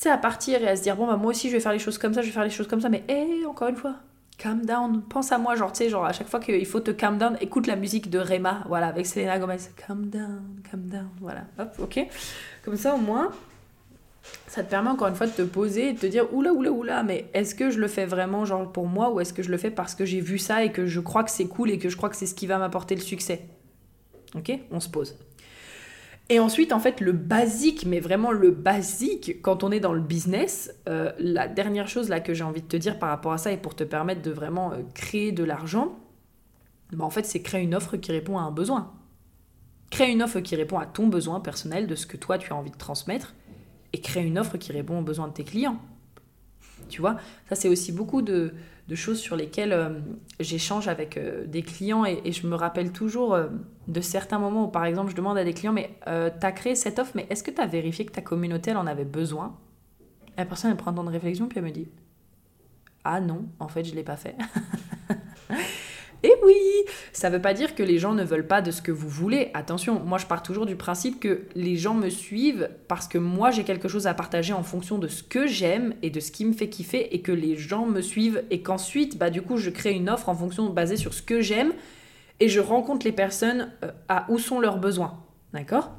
tu 0.00 0.08
à 0.08 0.16
partir 0.16 0.62
et 0.62 0.68
à 0.68 0.76
se 0.76 0.82
dire, 0.82 0.94
bon, 0.96 1.08
bah, 1.08 1.16
moi 1.16 1.30
aussi, 1.30 1.48
je 1.48 1.54
vais 1.54 1.60
faire 1.60 1.72
les 1.72 1.80
choses 1.80 1.98
comme 1.98 2.14
ça, 2.14 2.22
je 2.22 2.26
vais 2.26 2.32
faire 2.32 2.44
les 2.44 2.50
choses 2.50 2.68
comme 2.68 2.80
ça, 2.80 2.88
mais 2.88 3.02
hé, 3.08 3.44
encore 3.46 3.68
une 3.68 3.76
fois, 3.76 3.96
calm 4.38 4.64
down, 4.64 5.02
pense 5.02 5.32
à 5.32 5.38
moi, 5.38 5.56
genre, 5.56 5.72
tu 5.72 5.78
sais, 5.78 5.88
genre, 5.88 6.04
à 6.04 6.12
chaque 6.12 6.28
fois 6.28 6.38
qu'il 6.38 6.64
faut 6.66 6.78
te 6.78 6.92
calm 6.92 7.18
down, 7.18 7.36
écoute 7.40 7.66
la 7.66 7.74
musique 7.74 8.08
de 8.08 8.20
Rema, 8.20 8.62
voilà, 8.68 8.86
avec 8.86 9.06
Selena 9.06 9.40
Gomez, 9.40 9.56
calm 9.76 10.06
down, 10.06 10.60
calm 10.70 10.82
down, 10.82 11.08
voilà, 11.20 11.42
hop, 11.58 11.74
ok. 11.80 12.06
Comme 12.64 12.76
ça, 12.76 12.94
au 12.94 12.98
moins, 12.98 13.32
ça 14.46 14.62
te 14.62 14.70
permet 14.70 14.90
encore 14.90 15.08
une 15.08 15.14
fois 15.14 15.26
de 15.26 15.32
te 15.32 15.42
poser 15.42 15.90
et 15.90 15.92
de 15.92 15.98
te 15.98 16.06
dire, 16.06 16.32
oula, 16.32 16.52
oula, 16.52 16.72
oula, 16.72 17.02
mais 17.02 17.26
est-ce 17.34 17.54
que 17.54 17.70
je 17.70 17.78
le 17.78 17.88
fais 17.88 18.06
vraiment, 18.06 18.44
genre, 18.44 18.70
pour 18.72 18.86
moi, 18.86 19.10
ou 19.10 19.20
est-ce 19.20 19.32
que 19.32 19.42
je 19.42 19.50
le 19.50 19.58
fais 19.58 19.70
parce 19.70 19.94
que 19.94 20.04
j'ai 20.04 20.20
vu 20.20 20.38
ça 20.38 20.64
et 20.64 20.72
que 20.72 20.86
je 20.86 21.00
crois 21.00 21.24
que 21.24 21.30
c'est 21.30 21.46
cool 21.46 21.70
et 21.70 21.78
que 21.78 21.88
je 21.88 21.96
crois 21.96 22.08
que 22.08 22.16
c'est 22.16 22.26
ce 22.26 22.34
qui 22.34 22.46
va 22.46 22.58
m'apporter 22.58 22.94
le 22.94 23.00
succès? 23.00 23.42
Ok 24.34 24.52
On 24.70 24.80
se 24.80 24.88
pose. 24.88 25.16
Et 26.30 26.40
ensuite, 26.40 26.72
en 26.72 26.78
fait, 26.78 27.00
le 27.00 27.12
basique, 27.12 27.86
mais 27.86 28.00
vraiment 28.00 28.32
le 28.32 28.50
basique, 28.50 29.40
quand 29.40 29.64
on 29.64 29.70
est 29.70 29.80
dans 29.80 29.94
le 29.94 30.00
business, 30.00 30.74
euh, 30.88 31.10
la 31.18 31.48
dernière 31.48 31.88
chose 31.88 32.10
là 32.10 32.20
que 32.20 32.34
j'ai 32.34 32.44
envie 32.44 32.60
de 32.60 32.66
te 32.66 32.76
dire 32.76 32.98
par 32.98 33.08
rapport 33.08 33.32
à 33.32 33.38
ça 33.38 33.50
et 33.50 33.56
pour 33.56 33.74
te 33.74 33.84
permettre 33.84 34.20
de 34.20 34.30
vraiment 34.30 34.72
euh, 34.72 34.82
créer 34.94 35.32
de 35.32 35.42
l'argent, 35.42 35.98
bah, 36.92 37.04
en 37.04 37.10
fait, 37.10 37.24
c'est 37.24 37.40
créer 37.40 37.62
une 37.62 37.74
offre 37.74 37.96
qui 37.96 38.12
répond 38.12 38.36
à 38.38 38.42
un 38.42 38.50
besoin. 38.50 38.92
Créer 39.90 40.10
une 40.10 40.22
offre 40.22 40.40
qui 40.40 40.54
répond 40.54 40.78
à 40.78 40.84
ton 40.84 41.06
besoin 41.06 41.40
personnel, 41.40 41.86
de 41.86 41.94
ce 41.94 42.06
que 42.06 42.18
toi 42.18 42.36
tu 42.36 42.52
as 42.52 42.56
envie 42.56 42.70
de 42.70 42.76
transmettre, 42.76 43.34
et 43.92 44.00
créer 44.00 44.24
une 44.24 44.38
offre 44.38 44.56
qui 44.56 44.72
répond 44.72 44.98
aux 44.98 45.02
besoins 45.02 45.28
de 45.28 45.32
tes 45.32 45.44
clients. 45.44 45.78
Tu 46.88 47.00
vois, 47.00 47.16
ça 47.48 47.54
c'est 47.54 47.68
aussi 47.68 47.92
beaucoup 47.92 48.22
de, 48.22 48.54
de 48.88 48.94
choses 48.94 49.18
sur 49.18 49.36
lesquelles 49.36 49.72
euh, 49.72 50.00
j'échange 50.40 50.88
avec 50.88 51.16
euh, 51.16 51.46
des 51.46 51.62
clients 51.62 52.04
et, 52.04 52.32
je 52.32 52.46
me 52.46 52.56
rappelle 52.56 52.90
toujours 52.90 53.34
euh, 53.34 53.48
de 53.86 54.00
certains 54.00 54.38
moments 54.38 54.64
où, 54.64 54.68
par 54.68 54.86
exemple, 54.86 55.10
je 55.10 55.16
demande 55.16 55.36
à 55.36 55.44
des 55.44 55.52
clients, 55.52 55.74
mais 55.74 55.90
tu 56.04 56.46
as 56.46 56.52
créé 56.52 56.74
cette 56.74 56.98
offre, 56.98 57.12
mais 57.14 57.26
est-ce 57.30 57.42
que 57.42 57.50
tu 57.50 57.60
as 57.60 57.66
vérifié 57.66 58.06
que 58.06 58.12
ta 58.12 58.22
communauté, 58.22 58.70
elle 58.70 58.78
en 58.78 58.86
avait 58.86 59.04
besoin? 59.04 59.56
La 60.36 60.44
personne, 60.44 60.70
elle 60.70 60.76
prend 60.76 60.90
un 60.90 60.94
temps 60.94 61.04
de 61.04 61.10
réflexion, 61.10 61.48
puis 61.48 61.58
elle 61.58 61.64
me 61.64 61.70
dit, 61.70 61.88
ah 63.04 63.20
non, 63.20 63.46
en 63.58 63.68
fait, 63.68 63.84
je 63.84 63.94
l'ai 63.94 64.02
pas 64.02 64.16
fait. 64.16 64.36
Et 66.22 66.32
oui, 66.44 66.56
ça 67.12 67.30
ne 67.30 67.36
veut 67.36 67.42
pas 67.42 67.54
dire 67.54 67.74
que 67.74 67.82
les 67.82 67.98
gens 67.98 68.12
ne 68.12 68.24
veulent 68.24 68.46
pas 68.46 68.60
de 68.60 68.70
ce 68.70 68.82
que 68.82 68.90
vous 68.90 69.08
voulez. 69.08 69.50
Attention, 69.54 70.00
moi 70.00 70.18
je 70.18 70.26
pars 70.26 70.42
toujours 70.42 70.66
du 70.66 70.74
principe 70.74 71.20
que 71.20 71.42
les 71.54 71.76
gens 71.76 71.94
me 71.94 72.08
suivent 72.08 72.70
parce 72.88 73.06
que 73.06 73.18
moi 73.18 73.50
j'ai 73.50 73.62
quelque 73.62 73.88
chose 73.88 74.06
à 74.06 74.14
partager 74.14 74.52
en 74.52 74.64
fonction 74.64 74.98
de 74.98 75.06
ce 75.06 75.22
que 75.22 75.46
j'aime 75.46 75.94
et 76.02 76.10
de 76.10 76.18
ce 76.18 76.32
qui 76.32 76.44
me 76.44 76.52
fait 76.52 76.68
kiffer 76.68 77.14
et 77.14 77.22
que 77.22 77.32
les 77.32 77.56
gens 77.56 77.86
me 77.86 78.00
suivent 78.00 78.42
et 78.50 78.62
qu'ensuite, 78.62 79.16
bah 79.16 79.30
du 79.30 79.42
coup, 79.42 79.58
je 79.58 79.70
crée 79.70 79.92
une 79.92 80.10
offre 80.10 80.28
en 80.28 80.34
fonction 80.34 80.70
basée 80.70 80.96
sur 80.96 81.14
ce 81.14 81.22
que 81.22 81.40
j'aime 81.40 81.72
et 82.40 82.48
je 82.48 82.60
rencontre 82.60 83.06
les 83.06 83.12
personnes 83.12 83.70
euh, 83.84 83.90
à 84.08 84.26
où 84.28 84.38
sont 84.38 84.60
leurs 84.60 84.78
besoins. 84.78 85.20
D'accord? 85.52 85.92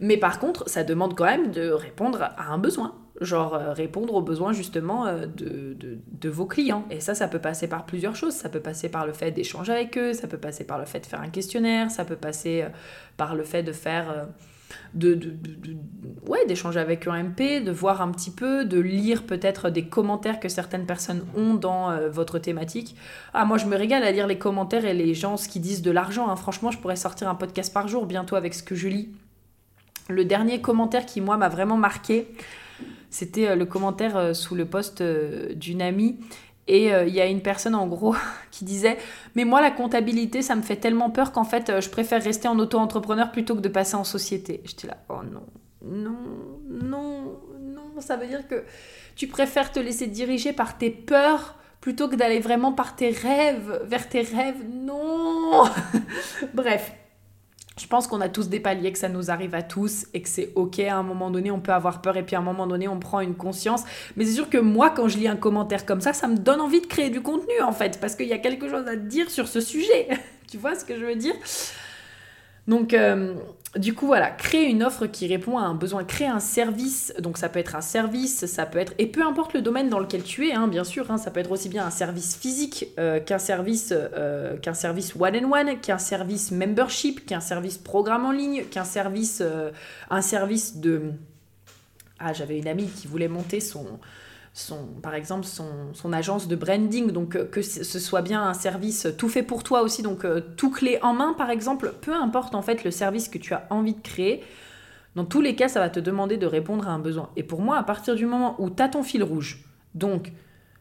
Mais 0.00 0.16
par 0.16 0.40
contre, 0.40 0.68
ça 0.68 0.82
demande 0.82 1.16
quand 1.16 1.24
même 1.24 1.52
de 1.52 1.70
répondre 1.70 2.22
à 2.22 2.52
un 2.52 2.58
besoin 2.58 2.94
genre 3.20 3.54
euh, 3.54 3.72
répondre 3.72 4.14
aux 4.14 4.22
besoins 4.22 4.52
justement 4.52 5.06
euh, 5.06 5.26
de, 5.26 5.76
de, 5.76 6.28
vos 6.28 6.46
clients. 6.46 6.84
Et 6.90 7.00
ça, 7.00 7.14
ça 7.14 7.28
peut 7.28 7.38
passer 7.38 7.68
par 7.68 7.84
plusieurs 7.84 8.16
choses. 8.16 8.32
Ça 8.32 8.48
peut 8.48 8.60
passer 8.60 8.88
par 8.88 9.06
le 9.06 9.12
fait 9.12 9.30
d'échanger 9.30 9.72
avec 9.72 9.98
eux, 9.98 10.12
ça 10.12 10.26
peut 10.26 10.38
passer 10.38 10.64
par 10.64 10.78
le 10.78 10.86
fait 10.86 11.00
de 11.00 11.06
faire 11.06 11.20
un 11.20 11.28
questionnaire, 11.28 11.90
ça 11.90 12.04
peut 12.04 12.16
passer 12.16 12.62
euh, 12.62 12.68
par 13.16 13.34
le 13.34 13.44
fait 13.44 13.62
de 13.62 13.72
faire... 13.72 14.28
de, 14.94 15.14
de, 15.14 15.36
ouais, 16.26 16.46
d'échanger 16.46 16.80
avec 16.80 17.06
un 17.06 17.22
MP, 17.22 17.62
de 17.62 17.70
voir 17.70 18.00
un 18.00 18.10
petit 18.10 18.30
peu, 18.30 18.64
de 18.64 18.80
lire 18.80 19.24
peut-être 19.24 19.68
des 19.68 19.84
commentaires 19.84 20.40
que 20.40 20.48
certaines 20.48 20.86
personnes 20.86 21.26
ont 21.36 21.54
dans 21.54 22.08
votre 22.08 22.38
thématique. 22.38 22.96
Ah, 23.34 23.44
moi, 23.44 23.58
je 23.58 23.66
me 23.66 23.76
régale 23.76 24.02
à 24.02 24.10
lire 24.10 24.26
les 24.26 24.38
commentaires 24.38 24.86
et 24.86 24.94
les 24.94 25.12
gens, 25.12 25.36
ce 25.36 25.48
qu'ils 25.48 25.62
disent 25.62 25.82
de 25.82 25.90
l'argent. 25.90 26.30
Hein. 26.30 26.36
Franchement, 26.36 26.70
je 26.70 26.78
pourrais 26.78 26.96
sortir 26.96 27.28
un 27.28 27.34
podcast 27.34 27.72
par 27.72 27.86
jour 27.86 28.06
bientôt 28.06 28.36
avec 28.36 28.54
ce 28.54 28.62
que 28.62 28.74
je 28.74 28.88
lis. 28.88 29.10
Le 30.08 30.24
dernier 30.24 30.60
commentaire 30.60 31.06
qui, 31.06 31.20
moi, 31.20 31.36
m'a 31.36 31.48
vraiment 31.48 31.76
marqué, 31.76 32.26
c'était 33.12 33.48
euh, 33.48 33.56
le 33.56 33.66
commentaire 33.66 34.16
euh, 34.16 34.32
sous 34.32 34.54
le 34.54 34.64
post 34.64 35.00
euh, 35.00 35.54
d'une 35.54 35.82
amie. 35.82 36.18
Et 36.68 36.90
il 36.90 37.12
y 37.12 37.20
a 37.20 37.26
une 37.26 37.42
personne 37.42 37.74
en 37.74 37.88
gros 37.88 38.14
qui 38.52 38.64
disait 38.64 38.96
Mais 39.34 39.44
moi, 39.44 39.60
la 39.60 39.72
comptabilité, 39.72 40.42
ça 40.42 40.54
me 40.54 40.62
fait 40.62 40.76
tellement 40.76 41.10
peur 41.10 41.32
qu'en 41.32 41.42
fait, 41.42 41.80
je 41.80 41.88
préfère 41.90 42.22
rester 42.22 42.46
en 42.46 42.56
auto-entrepreneur 42.56 43.32
plutôt 43.32 43.56
que 43.56 43.60
de 43.60 43.68
passer 43.68 43.96
en 43.96 44.04
société. 44.04 44.60
J'étais 44.64 44.86
là 44.86 44.96
Oh 45.08 45.22
non, 45.28 45.42
non, 45.84 46.16
non, 46.70 47.40
non. 47.60 48.00
Ça 48.00 48.16
veut 48.16 48.28
dire 48.28 48.46
que 48.46 48.62
tu 49.16 49.26
préfères 49.26 49.72
te 49.72 49.80
laisser 49.80 50.06
diriger 50.06 50.52
par 50.52 50.78
tes 50.78 50.90
peurs 50.90 51.56
plutôt 51.80 52.08
que 52.08 52.14
d'aller 52.14 52.38
vraiment 52.38 52.72
par 52.72 52.94
tes 52.94 53.10
rêves, 53.10 53.82
vers 53.84 54.08
tes 54.08 54.22
rêves. 54.22 54.64
Non 54.72 55.64
Bref, 56.54 56.92
je 57.78 57.86
pense 57.86 58.06
qu'on 58.06 58.20
a 58.20 58.28
tous 58.28 58.48
des 58.48 58.60
paliers, 58.60 58.92
que 58.92 58.98
ça 58.98 59.08
nous 59.08 59.30
arrive 59.30 59.54
à 59.54 59.62
tous 59.62 60.06
et 60.12 60.20
que 60.20 60.28
c'est 60.28 60.52
ok. 60.56 60.80
À 60.80 60.96
un 60.96 61.02
moment 61.02 61.30
donné, 61.30 61.50
on 61.50 61.60
peut 61.60 61.72
avoir 61.72 62.02
peur 62.02 62.16
et 62.16 62.22
puis 62.22 62.36
à 62.36 62.40
un 62.40 62.42
moment 62.42 62.66
donné, 62.66 62.86
on 62.86 62.98
prend 62.98 63.20
une 63.20 63.34
conscience. 63.34 63.82
Mais 64.16 64.24
c'est 64.24 64.32
sûr 64.32 64.50
que 64.50 64.58
moi, 64.58 64.90
quand 64.90 65.08
je 65.08 65.16
lis 65.16 65.28
un 65.28 65.36
commentaire 65.36 65.86
comme 65.86 66.00
ça, 66.00 66.12
ça 66.12 66.28
me 66.28 66.36
donne 66.36 66.60
envie 66.60 66.80
de 66.80 66.86
créer 66.86 67.08
du 67.08 67.22
contenu 67.22 67.60
en 67.62 67.72
fait, 67.72 67.98
parce 68.00 68.14
qu'il 68.14 68.28
y 68.28 68.34
a 68.34 68.38
quelque 68.38 68.68
chose 68.68 68.86
à 68.86 68.96
dire 68.96 69.30
sur 69.30 69.48
ce 69.48 69.60
sujet. 69.60 70.08
tu 70.50 70.58
vois 70.58 70.74
ce 70.74 70.84
que 70.84 70.98
je 70.98 71.04
veux 71.04 71.16
dire? 71.16 71.34
Donc, 72.68 72.92
euh, 72.92 73.34
du 73.76 73.94
coup, 73.94 74.06
voilà, 74.06 74.30
créer 74.30 74.66
une 74.66 74.82
offre 74.82 75.06
qui 75.06 75.26
répond 75.26 75.56
à 75.56 75.62
un 75.62 75.74
besoin, 75.74 76.04
créer 76.04 76.26
un 76.26 76.40
service. 76.40 77.14
Donc, 77.20 77.38
ça 77.38 77.48
peut 77.48 77.58
être 77.58 77.74
un 77.74 77.80
service, 77.80 78.44
ça 78.44 78.66
peut 78.66 78.78
être. 78.78 78.92
Et 78.98 79.06
peu 79.06 79.26
importe 79.26 79.54
le 79.54 79.62
domaine 79.62 79.88
dans 79.88 79.98
lequel 79.98 80.22
tu 80.22 80.48
es, 80.48 80.52
hein, 80.52 80.68
bien 80.68 80.84
sûr, 80.84 81.10
hein, 81.10 81.16
ça 81.16 81.30
peut 81.30 81.40
être 81.40 81.50
aussi 81.50 81.70
bien 81.70 81.86
un 81.86 81.90
service 81.90 82.36
physique 82.36 82.88
euh, 82.98 83.18
qu'un 83.18 83.38
service, 83.38 83.92
euh, 83.92 84.58
qu'un 84.58 84.74
service 84.74 85.14
one-on-one, 85.18 85.80
qu'un 85.80 85.98
service 85.98 86.50
membership, 86.50 87.24
qu'un 87.24 87.40
service 87.40 87.78
programme 87.78 88.26
en 88.26 88.32
ligne, 88.32 88.64
qu'un 88.64 88.84
service, 88.84 89.42
un 90.10 90.22
service 90.22 90.76
de. 90.76 91.12
Ah, 92.18 92.34
j'avais 92.34 92.58
une 92.58 92.68
amie 92.68 92.88
qui 92.88 93.06
voulait 93.06 93.28
monter 93.28 93.60
son 93.60 93.86
son, 94.54 94.86
par 95.02 95.14
exemple 95.14 95.46
son, 95.46 96.12
agence 96.12 96.46
de 96.46 96.56
branding, 96.56 97.10
donc 97.10 97.36
euh, 97.36 97.44
que 97.46 97.62
ce 97.62 97.98
soit 97.98 98.22
bien 98.22 98.42
un 98.42 98.54
service 98.54 99.08
tout 99.16 99.28
fait 99.28 99.42
pour 99.42 99.62
toi 99.62 99.82
aussi, 99.82 100.02
donc 100.02 100.24
euh, 100.24 100.40
tout 100.56 100.70
clé 100.70 100.98
en 101.02 101.14
main 101.14 101.32
par 101.32 101.50
exemple, 101.50 101.94
peu 102.02 102.12
importe 102.12 102.54
en 102.54 102.62
fait 102.62 102.84
le 102.84 102.90
service 102.90 103.28
que 103.28 103.38
tu 103.38 103.54
as 103.54 103.66
envie 103.70 103.94
de 103.94 104.00
créer, 104.00 104.42
dans 105.14 105.24
tous 105.24 105.40
les 105.40 105.54
cas 105.54 105.68
ça 105.68 105.80
va 105.80 105.88
te 105.88 106.00
demander 106.00 106.36
de 106.36 106.46
répondre 106.46 106.86
à 106.86 106.92
un 106.92 106.98
besoin. 106.98 107.30
Et 107.36 107.42
pour 107.42 107.62
moi, 107.62 107.78
à 107.78 107.82
partir 107.82 108.14
du 108.14 108.26
moment 108.26 108.56
où 108.58 108.68
tu 108.68 108.82
as 108.82 108.88
ton 108.88 109.02
fil 109.02 109.22
rouge, 109.22 109.64
donc 109.94 110.32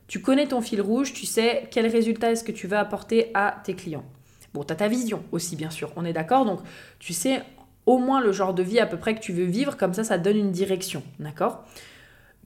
tu 0.08 0.22
connais 0.22 0.48
ton 0.48 0.60
fil 0.60 0.82
rouge, 0.82 1.14
tu 1.14 1.26
sais 1.26 1.70
quel 1.72 1.88
résultat 1.88 2.32
est-ce 2.32 2.44
que 2.44 2.52
tu 2.52 2.68
veux 2.68 2.78
apporter 2.78 3.32
à 3.34 3.62
tes 3.64 3.74
clients. 3.74 4.06
Bon, 4.54 4.66
tu 4.66 4.74
as 4.74 4.76
ta 4.76 4.90
vision 4.90 5.24
aussi 5.32 5.56
bien 5.56 5.70
sûr, 5.70 5.94
on 5.96 6.04
est 6.04 6.14
d'accord, 6.14 6.46
donc 6.46 6.60
tu 7.00 7.14
sais 7.14 7.42
au 7.86 8.00
moins 8.00 8.20
le 8.20 8.34
genre 8.34 8.54
de 8.54 8.64
vie 8.64 8.80
à 8.80 8.86
peu 8.86 8.98
près 8.98 9.16
que 9.16 9.22
tu 9.22 9.32
veux 9.32 9.46
vivre, 9.46 9.78
comme 9.78 9.94
ça 9.94 10.04
ça 10.04 10.18
donne 10.18 10.36
une 10.36 10.52
direction, 10.52 11.04
d'accord? 11.20 11.64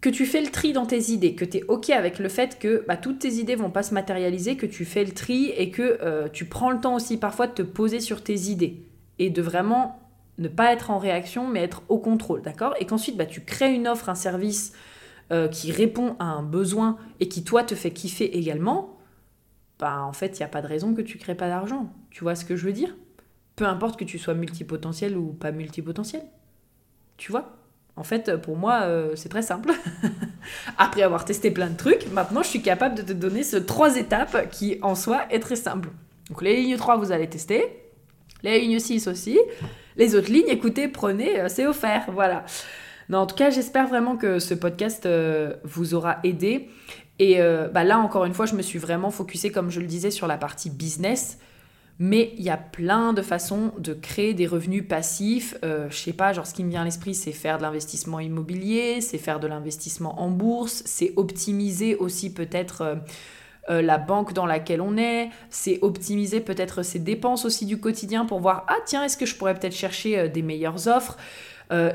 Que 0.01 0.09
tu 0.09 0.25
fais 0.25 0.41
le 0.41 0.51
tri 0.51 0.73
dans 0.73 0.85
tes 0.85 1.11
idées, 1.11 1.35
que 1.35 1.45
tu 1.45 1.57
es 1.57 1.63
OK 1.63 1.89
avec 1.89 2.19
le 2.19 2.29
fait 2.29 2.59
que 2.59 2.85
bah, 2.87 2.97
toutes 2.97 3.19
tes 3.19 3.33
idées 3.33 3.55
vont 3.55 3.71
pas 3.71 3.83
se 3.83 3.93
matérialiser, 3.93 4.55
que 4.57 4.65
tu 4.65 4.85
fais 4.85 5.03
le 5.03 5.11
tri 5.11 5.51
et 5.57 5.71
que 5.71 5.99
euh, 6.01 6.27
tu 6.31 6.45
prends 6.45 6.69
le 6.69 6.79
temps 6.79 6.95
aussi 6.95 7.17
parfois 7.17 7.47
de 7.47 7.53
te 7.53 7.61
poser 7.61 7.99
sur 7.99 8.23
tes 8.23 8.49
idées 8.49 8.83
et 9.19 9.29
de 9.29 9.41
vraiment 9.41 9.99
ne 10.37 10.47
pas 10.47 10.73
être 10.73 10.91
en 10.91 10.99
réaction 10.99 11.47
mais 11.47 11.61
être 11.61 11.81
au 11.89 11.97
contrôle, 11.97 12.41
d'accord? 12.41 12.75
Et 12.79 12.85
qu'ensuite 12.85 13.17
bah, 13.17 13.25
tu 13.25 13.41
crées 13.41 13.73
une 13.73 13.87
offre, 13.87 14.09
un 14.09 14.15
service 14.15 14.73
euh, 15.31 15.47
qui 15.47 15.71
répond 15.71 16.15
à 16.19 16.25
un 16.25 16.43
besoin 16.43 16.97
et 17.19 17.27
qui 17.27 17.43
toi 17.43 17.63
te 17.63 17.73
fait 17.73 17.91
kiffer 17.91 18.37
également, 18.37 18.99
bah 19.79 20.03
en 20.03 20.13
fait 20.13 20.37
il 20.37 20.41
n'y 20.41 20.45
a 20.45 20.49
pas 20.49 20.61
de 20.61 20.67
raison 20.67 20.93
que 20.93 21.01
tu 21.01 21.17
crées 21.17 21.35
pas 21.35 21.47
d'argent. 21.47 21.91
Tu 22.11 22.23
vois 22.23 22.35
ce 22.35 22.45
que 22.45 22.55
je 22.55 22.65
veux 22.65 22.73
dire? 22.73 22.95
Peu 23.55 23.65
importe 23.65 23.97
que 23.97 24.03
tu 24.05 24.19
sois 24.19 24.33
multipotentiel 24.33 25.17
ou 25.17 25.33
pas 25.33 25.51
multipotentiel. 25.51 26.23
Tu 27.17 27.31
vois? 27.31 27.57
En 27.97 28.03
fait, 28.03 28.35
pour 28.41 28.57
moi, 28.57 28.81
euh, 28.83 29.15
c'est 29.15 29.29
très 29.29 29.41
simple. 29.41 29.71
Après 30.77 31.01
avoir 31.01 31.23
testé 31.23 31.49
plein 31.49 31.69
de 31.69 31.77
trucs, 31.77 32.11
maintenant, 32.11 32.43
je 32.43 32.49
suis 32.49 32.61
capable 32.61 32.95
de 32.95 33.01
te 33.01 33.13
donner 33.13 33.43
ce 33.43 33.55
trois 33.55 33.95
étapes 33.95 34.49
qui, 34.51 34.77
en 34.81 34.95
soi, 34.95 35.25
est 35.29 35.39
très 35.39 35.55
simple. 35.55 35.89
Donc, 36.29 36.41
les 36.41 36.57
lignes 36.57 36.75
3, 36.75 36.97
vous 36.97 37.11
allez 37.11 37.29
tester. 37.29 37.63
Les 38.43 38.59
lignes 38.59 38.79
6 38.79 39.07
aussi. 39.07 39.39
Les 39.95 40.15
autres 40.15 40.29
lignes, 40.29 40.49
écoutez, 40.49 40.89
prenez, 40.89 41.39
euh, 41.39 41.47
c'est 41.47 41.65
offert. 41.65 42.05
Voilà. 42.11 42.43
En 43.13 43.25
tout 43.27 43.35
cas, 43.35 43.49
j'espère 43.49 43.87
vraiment 43.87 44.17
que 44.17 44.39
ce 44.39 44.53
podcast 44.53 45.05
euh, 45.05 45.53
vous 45.63 45.93
aura 45.93 46.17
aidé. 46.23 46.67
Et 47.17 47.39
bah 47.73 47.85
là, 47.85 47.97
encore 47.99 48.25
une 48.25 48.33
fois, 48.33 48.45
je 48.45 48.55
me 48.55 48.61
suis 48.61 48.77
vraiment 48.77 49.09
focusée, 49.09 49.49
comme 49.49 49.71
je 49.71 49.79
le 49.79 49.85
disais, 49.85 50.11
sur 50.11 50.27
la 50.27 50.35
partie 50.35 50.69
business. 50.69 51.37
Mais 51.97 52.33
il 52.37 52.43
y 52.43 52.49
a 52.49 52.57
plein 52.57 53.13
de 53.13 53.21
façons 53.21 53.71
de 53.77 53.93
créer 53.93 54.33
des 54.33 54.47
revenus 54.47 54.85
passifs. 54.85 55.55
Euh, 55.63 55.87
je 55.89 55.95
sais 55.95 56.13
pas, 56.13 56.33
genre 56.33 56.45
ce 56.45 56.53
qui 56.53 56.63
me 56.63 56.69
vient 56.69 56.81
à 56.81 56.83
l'esprit, 56.85 57.15
c'est 57.15 57.31
faire 57.31 57.57
de 57.57 57.63
l'investissement 57.63 58.19
immobilier, 58.19 58.99
c'est 58.99 59.17
faire 59.17 59.39
de 59.39 59.47
l'investissement 59.47 60.21
en 60.21 60.29
bourse, 60.29 60.83
c'est 60.85 61.13
optimiser 61.15 61.95
aussi 61.95 62.33
peut-être 62.33 62.81
euh, 62.81 62.95
euh, 63.69 63.81
la 63.81 63.97
banque 63.97 64.33
dans 64.33 64.45
laquelle 64.45 64.81
on 64.81 64.95
est, 64.95 65.29
c'est 65.49 65.79
optimiser 65.81 66.39
peut-être 66.39 66.83
ses 66.83 66.99
dépenses 66.99 67.45
aussi 67.45 67.65
du 67.65 67.79
quotidien 67.79 68.25
pour 68.25 68.39
voir, 68.39 68.65
ah 68.67 68.77
tiens, 68.85 69.03
est-ce 69.03 69.17
que 69.17 69.25
je 69.25 69.35
pourrais 69.35 69.55
peut-être 69.55 69.73
chercher 69.75 70.19
euh, 70.19 70.27
des 70.27 70.41
meilleures 70.41 70.87
offres? 70.87 71.17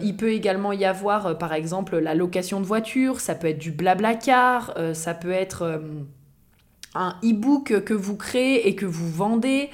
Il 0.02 0.16
peut 0.16 0.32
également 0.32 0.72
y 0.72 0.84
avoir, 0.84 1.38
par 1.38 1.52
exemple, 1.52 1.96
la 1.98 2.16
location 2.16 2.60
de 2.60 2.66
voiture, 2.66 3.20
ça 3.20 3.36
peut 3.36 3.46
être 3.46 3.60
du 3.60 3.70
blabla 3.70 4.16
car, 4.16 4.74
ça 4.94 5.14
peut 5.14 5.30
être 5.30 5.80
un 6.94 7.16
e-book 7.24 7.84
que 7.84 7.94
vous 7.94 8.16
créez 8.16 8.68
et 8.68 8.74
que 8.74 8.86
vous 8.86 9.10
vendez. 9.10 9.70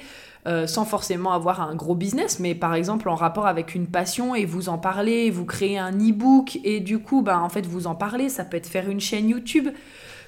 Euh, 0.47 0.69
sans 0.69 0.85
forcément 0.85 1.33
avoir 1.33 1.61
un 1.61 1.75
gros 1.75 1.97
business, 1.97 2.39
mais 2.39 2.55
par 2.55 2.77
exemple 2.77 3.09
en 3.09 3.17
rapport 3.17 3.49
avec 3.49 3.75
une 3.75 3.89
passion 3.89 4.37
et 4.37 4.45
vous 4.45 4.69
en 4.69 4.79
parlez, 4.79 5.29
vous 5.29 5.45
créez 5.45 5.77
un 5.77 5.91
e-book 5.91 6.61
et 6.63 6.79
du 6.79 7.01
coup, 7.01 7.21
ben, 7.21 7.41
en 7.41 7.49
fait, 7.49 7.67
vous 7.67 7.89
en 7.89 7.97
parlez, 7.97 8.29
ça 8.29 8.45
peut 8.45 8.57
être 8.57 8.69
faire 8.69 8.89
une 8.89 9.01
chaîne 9.01 9.29
YouTube 9.29 9.71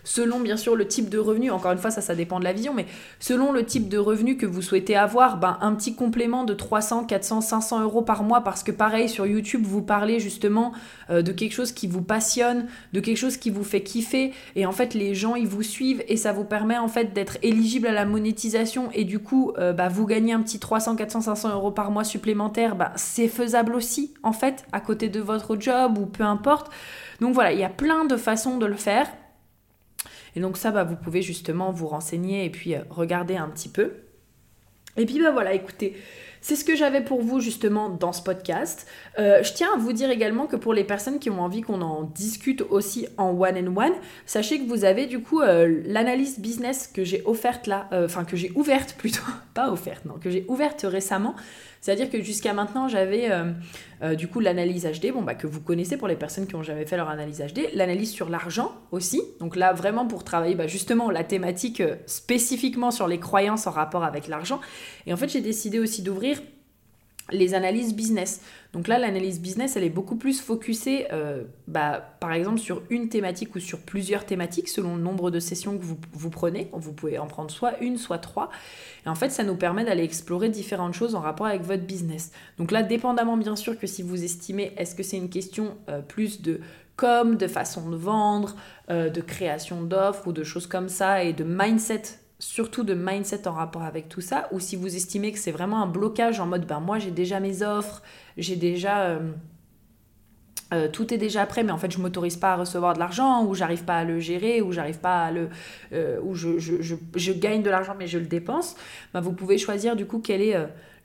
selon 0.09 0.40
bien 0.40 0.57
sûr 0.57 0.75
le 0.75 0.88
type 0.88 1.11
de 1.11 1.18
revenu, 1.18 1.51
encore 1.51 1.73
une 1.73 1.79
fois 1.79 1.90
ça 1.90 2.01
ça 2.01 2.14
dépend 2.14 2.38
de 2.38 2.44
la 2.44 2.55
vision, 2.55 2.73
mais 2.73 2.87
selon 3.21 3.53
le 3.53 3.64
type 3.64 3.88
de 3.88 3.99
revenu 3.99 4.38
que 4.38 4.47
vous 4.47 4.62
souhaitez 4.62 4.97
avoir, 4.97 5.37
ben, 5.37 5.59
un 5.61 5.75
petit 5.75 5.94
complément 5.94 6.44
de 6.44 6.55
300, 6.55 7.05
400, 7.05 7.42
500 7.42 7.83
euros 7.83 8.01
par 8.01 8.23
mois 8.23 8.40
parce 8.40 8.62
que 8.62 8.73
pareil 8.73 9.09
sur 9.09 9.27
YouTube 9.27 9.62
vous 9.64 9.83
parlez 9.83 10.18
justement 10.18 10.73
euh, 11.11 11.21
de 11.21 11.31
quelque 11.33 11.53
chose 11.53 11.73
qui 11.73 11.87
vous 11.87 12.01
passionne, 12.01 12.66
de 12.94 13.01
quelque 13.01 13.18
chose 13.18 13.37
qui 13.37 13.51
vous 13.51 13.64
fait 13.64 13.83
kiffer 13.83 14.33
et 14.57 14.64
en 14.64 14.73
fait 14.73 14.94
les 14.94 15.14
gens 15.14 15.35
ils 15.35 15.47
vous 15.47 15.62
suivent 15.62 16.03
et 16.09 16.16
ça 16.16 16.33
vous 16.33 16.44
permet 16.44 16.79
en 16.79 16.88
fait 16.88 17.12
d'être 17.12 17.37
éligible 17.42 17.87
à 17.87 17.92
la 17.92 18.07
monétisation 18.07 18.88
et 18.94 19.05
du 19.05 19.18
coup 19.18 19.53
euh, 19.59 19.75
bah, 19.75 19.88
vous 19.88 20.07
gagnez 20.07 20.33
un 20.33 20.40
petit 20.40 20.59
300, 20.59 20.97
400, 20.97 21.21
500 21.21 21.53
euros 21.53 21.71
par 21.71 21.90
mois 21.90 22.05
supplémentaire, 22.05 22.77
bah, 22.77 22.92
c'est 22.97 23.29
faisable 23.29 23.75
aussi 23.75 24.14
en 24.23 24.33
fait 24.33 24.64
à 24.73 24.81
côté 24.81 25.11
de 25.11 25.21
votre 25.21 25.61
job 25.61 25.99
ou 25.99 26.07
peu 26.07 26.25
importe. 26.25 26.73
Donc 27.21 27.35
voilà, 27.35 27.53
il 27.53 27.59
y 27.59 27.64
a 27.64 27.68
plein 27.68 28.07
de 28.07 28.16
façons 28.16 28.57
de 28.57 28.66
le 28.66 28.77
faire. 28.77 29.07
Et 30.37 30.41
donc 30.41 30.57
ça, 30.57 30.71
bah, 30.71 30.85
vous 30.85 30.97
pouvez 30.97 31.23
justement 31.23 31.71
vous 31.71 31.87
renseigner 31.87 32.45
et 32.45 32.51
puis 32.51 32.75
euh, 32.75 32.81
regarder 32.91 33.37
un 33.37 33.49
petit 33.49 33.69
peu. 33.69 33.93
Et 34.97 35.07
puis 35.07 35.21
bah 35.21 35.31
voilà, 35.31 35.55
écoutez, 35.55 35.97
c'est 36.41 36.57
ce 36.57 36.64
que 36.64 36.75
j'avais 36.75 37.01
pour 37.01 37.23
vous 37.23 37.38
justement 37.38 37.88
dans 37.88 38.12
ce 38.12 38.21
podcast. 38.21 38.88
Euh, 39.19 39.45
je 39.45 39.53
tiens 39.53 39.69
à 39.75 39.79
vous 39.79 39.93
dire 39.93 40.11
également 40.11 40.47
que 40.47 40.57
pour 40.57 40.75
les 40.75 40.83
personnes 40.83 41.21
qui 41.21 41.31
ont 41.31 41.41
envie 41.41 41.61
qu'on 41.61 41.83
en 41.83 42.03
discute 42.03 42.62
aussi 42.71 43.07
en 43.17 43.31
one 43.31 43.57
and 43.57 43.77
one, 43.77 43.93
sachez 44.27 44.59
que 44.59 44.69
vous 44.69 44.85
avez 44.85 45.07
du 45.07 45.21
coup 45.21 45.41
euh, 45.41 45.83
l'analyse 45.85 46.41
business 46.41 46.88
que 46.88 47.05
j'ai 47.05 47.23
offerte 47.27 47.69
là, 47.69 47.88
enfin 47.93 48.25
que 48.25 48.37
j'ai 48.37 48.51
ouverte 48.57 48.95
plutôt, 48.99 49.23
pas 49.55 49.71
offerte, 49.71 50.05
non, 50.05 50.14
que 50.14 50.31
j'ai 50.31 50.45
ouverte 50.49 50.85
récemment. 50.88 51.37
C'est-à-dire 51.81 52.11
que 52.11 52.23
jusqu'à 52.23 52.53
maintenant, 52.53 52.88
j'avais 52.88 53.31
euh, 53.31 53.53
euh, 54.03 54.14
du 54.14 54.29
coup 54.29 54.41
l'analyse 54.41 54.87
HD, 54.87 55.12
bon, 55.12 55.23
bah, 55.23 55.35
que 55.35 55.47
vous 55.47 55.61
connaissez 55.61 55.97
pour 55.97 56.09
les 56.09 56.17
personnes 56.17 56.47
qui 56.47 56.55
ont 56.55 56.62
jamais 56.62 56.87
fait 56.87 56.97
leur 56.97 57.09
analyse 57.09 57.41
HD, 57.41 57.69
l'analyse 57.75 58.11
sur 58.11 58.29
l'argent 58.29 58.73
aussi. 58.91 59.23
Donc 59.41 59.57
là, 59.57 59.73
vraiment 59.73 60.07
pour 60.07 60.25
travailler 60.25 60.55
bah, 60.55 60.67
justement 60.67 61.11
la 61.11 61.25
thématique 61.25 61.81
euh, 61.81 61.97
spécifiquement 62.07 62.91
sur 62.91 63.07
les 63.07 63.19
croyances 63.19 63.67
en 63.67 63.71
rapport 63.71 64.05
avec 64.05 64.29
l'argent. 64.29 64.61
Et 65.07 65.12
en 65.12 65.17
fait, 65.17 65.29
j'ai 65.29 65.41
décidé 65.41 65.79
aussi 65.79 66.03
d'ouvrir 66.03 66.41
les 67.31 67.55
analyses 67.55 67.95
business. 67.95 68.41
Donc 68.73 68.87
là, 68.87 68.99
l'analyse 68.99 69.41
business, 69.41 69.77
elle 69.77 69.85
est 69.85 69.91
beaucoup 69.91 70.17
plus 70.17 70.41
focusée, 70.41 71.07
euh, 71.12 71.45
bah, 71.67 72.17
par 72.21 72.33
exemple, 72.33 72.59
sur 72.59 72.83
une 72.91 73.09
thématique 73.09 73.55
ou 73.55 73.61
sur 73.61 73.81
plusieurs 73.81 74.27
thématiques, 74.27 74.69
selon 74.69 74.97
le 74.97 75.03
nombre 75.03 75.31
de 75.31 75.41
sessions 75.41 75.79
que 75.79 75.83
vous, 75.83 75.99
vous 76.12 76.31
prenez. 76.31 76.69
Vous 76.73 76.93
pouvez 76.93 77.19
en 77.19 77.27
prendre 77.27 77.51
soit 77.51 77.79
une, 77.81 77.97
soit 77.97 78.19
trois. 78.19 78.51
Et 79.07 79.09
en 79.09 79.14
fait, 79.14 79.31
ça 79.31 79.45
nous 79.45 79.57
permet 79.57 79.85
d'aller 79.85 80.05
explorer 80.05 80.49
différentes 80.49 80.95
choses 80.95 81.14
en 81.14 81.21
rapport 81.21 81.47
avec 81.47 81.62
votre 81.62 81.85
business. 81.85 82.33
Donc 82.59 82.71
là, 82.71 82.83
dépendamment 82.83 83.37
bien 83.37 83.57
sûr 83.57 83.79
que 83.79 83.87
si 83.87 84.03
vous 84.03 84.23
estimez, 84.23 84.73
est-ce 84.77 84.95
que 84.95 85.03
c'est 85.03 85.17
une 85.17 85.31
question 85.31 85.77
euh, 85.88 86.01
plus 86.03 86.43
de 86.43 86.61
com, 86.97 87.37
de 87.37 87.47
façon 87.47 87.88
de 87.88 87.97
vendre, 87.97 88.57
euh, 88.91 89.09
de 89.09 89.21
création 89.23 89.83
d'offres 89.83 90.27
ou 90.27 90.33
de 90.33 90.45
choses 90.45 90.67
comme 90.67 90.88
ça, 90.88 91.25
et 91.25 91.33
de 91.33 91.45
mindset 91.45 92.03
surtout 92.38 92.85
de 92.85 92.94
mindset 92.94 93.48
en 93.48 93.53
rapport 93.53 93.83
avec 93.83 94.09
tout 94.09 94.20
ça, 94.20 94.48
ou 94.53 94.61
si 94.61 94.77
vous 94.77 94.94
estimez 94.94 95.33
que 95.33 95.38
c'est 95.38 95.51
vraiment 95.51 95.83
un 95.83 95.87
blocage 95.87 96.40
en 96.40 96.46
mode 96.46 96.66
ben 96.66 96.81
moi 96.81 96.98
j'ai 96.98 97.11
déjà 97.11 97.40
mes 97.40 97.62
offres, 97.62 98.03
j'ai 98.37 98.57
déjà 98.57 99.03
euh, 99.07 99.33
euh, 100.72 100.88
tout 100.88 101.12
est 101.12 101.18
déjà 101.18 101.46
prêt, 101.46 101.62
mais 101.62 101.72
en 101.72 101.78
fait 101.78 101.90
je 101.90 101.98
m'autorise 101.98 102.37
pas 102.37 102.52
à 102.52 102.57
recevoir 102.57 102.94
de 102.94 102.98
l'argent, 102.98 103.44
ou 103.44 103.54
j'arrive 103.54 103.85
pas 103.85 103.98
à 103.98 104.04
le 104.04 104.20
gérer, 104.20 104.61
ou 104.61 104.72
j'arrive 104.72 104.98
pas 104.98 105.24
à 105.24 105.31
le, 105.31 105.48
euh, 105.92 106.20
ou 106.22 106.35
je, 106.35 106.59
je, 106.59 106.81
je, 106.81 106.94
je, 107.14 107.33
gagne 107.33 107.62
de 107.62 107.70
l'argent 107.70 107.94
mais 107.98 108.07
je 108.07 108.18
le 108.18 108.26
dépense, 108.26 108.76
ben, 109.14 109.20
vous 109.20 109.33
pouvez 109.33 109.59
choisir 109.59 109.96
du 109.96 110.07
coup 110.07 110.20
quel 110.20 110.42
est 110.42 110.57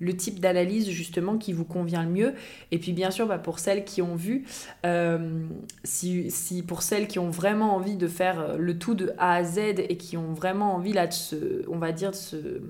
le 0.03 0.15
type 0.15 0.39
d'analyse 0.39 0.89
justement 0.89 1.37
qui 1.37 1.53
vous 1.53 1.65
convient 1.65 2.03
le 2.03 2.09
mieux. 2.09 2.33
Et 2.71 2.77
puis 2.77 2.93
bien 2.93 3.11
sûr, 3.11 3.27
bah, 3.27 3.37
pour 3.37 3.59
celles 3.59 3.85
qui 3.85 4.01
ont 4.01 4.15
vu, 4.15 4.45
euh, 4.85 5.45
si, 5.83 6.29
si, 6.29 6.61
pour 6.61 6.81
celles 6.81 7.07
qui 7.07 7.19
ont 7.19 7.29
vraiment 7.29 7.75
envie 7.75 7.95
de 7.95 8.07
faire 8.07 8.39
euh, 8.39 8.57
le 8.57 8.77
tout 8.77 8.95
de 8.95 9.13
A 9.17 9.35
à 9.35 9.43
Z 9.43 9.57
et 9.57 9.97
qui 9.97 10.17
ont 10.17 10.33
vraiment 10.33 10.75
envie 10.75 10.93
là 10.93 11.07
de 11.07 11.13
se, 11.13 11.67
on 11.69 11.77
va 11.77 11.91
dire, 11.91 12.11
de 12.11 12.15
se... 12.15 12.61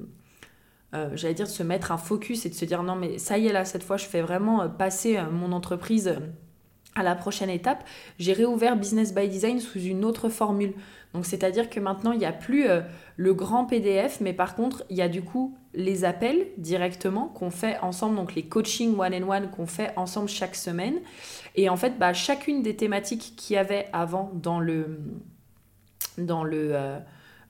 Euh, 0.93 1.09
j'allais 1.15 1.33
dire 1.33 1.47
de 1.47 1.51
se 1.51 1.63
mettre 1.63 1.91
un 1.91 1.97
focus 1.97 2.45
et 2.45 2.49
de 2.49 2.53
se 2.53 2.65
dire 2.65 2.83
non 2.83 2.95
mais 2.95 3.17
ça 3.17 3.39
y 3.39 3.47
est 3.47 3.51
là 3.51 3.65
cette 3.65 3.81
fois 3.81 3.97
je 3.97 4.05
fais 4.05 4.21
vraiment 4.21 4.69
passer 4.69 5.17
mon 5.31 5.51
entreprise 5.51 6.17
à 6.95 7.03
la 7.03 7.15
prochaine 7.15 7.49
étape, 7.49 7.83
j'ai 8.19 8.33
réouvert 8.33 8.75
Business 8.75 9.13
by 9.13 9.27
Design 9.27 9.59
sous 9.59 9.79
une 9.79 10.05
autre 10.05 10.29
formule. 10.29 10.73
Donc 11.13 11.25
c'est-à-dire 11.25 11.69
que 11.69 11.79
maintenant, 11.79 12.11
il 12.11 12.19
n'y 12.19 12.25
a 12.25 12.31
plus 12.31 12.67
euh, 12.67 12.81
le 13.17 13.33
grand 13.33 13.65
PDF, 13.65 14.19
mais 14.19 14.33
par 14.33 14.55
contre, 14.55 14.83
il 14.89 14.97
y 14.97 15.01
a 15.01 15.09
du 15.09 15.21
coup 15.21 15.55
les 15.73 16.05
appels 16.05 16.47
directement 16.57 17.27
qu'on 17.27 17.51
fait 17.51 17.77
ensemble, 17.79 18.15
donc 18.15 18.35
les 18.35 18.43
coachings 18.43 18.97
one-on-one 18.97 19.49
qu'on 19.49 19.67
fait 19.67 19.91
ensemble 19.95 20.29
chaque 20.29 20.55
semaine. 20.55 20.95
Et 21.55 21.69
en 21.69 21.77
fait, 21.77 21.99
bah, 21.99 22.13
chacune 22.13 22.63
des 22.63 22.75
thématiques 22.75 23.33
qu'il 23.37 23.55
y 23.55 23.57
avait 23.57 23.87
avant 23.93 24.31
dans 24.33 24.59
le... 24.59 24.99
Dans 26.17 26.43
le 26.43 26.71
euh, 26.73 26.99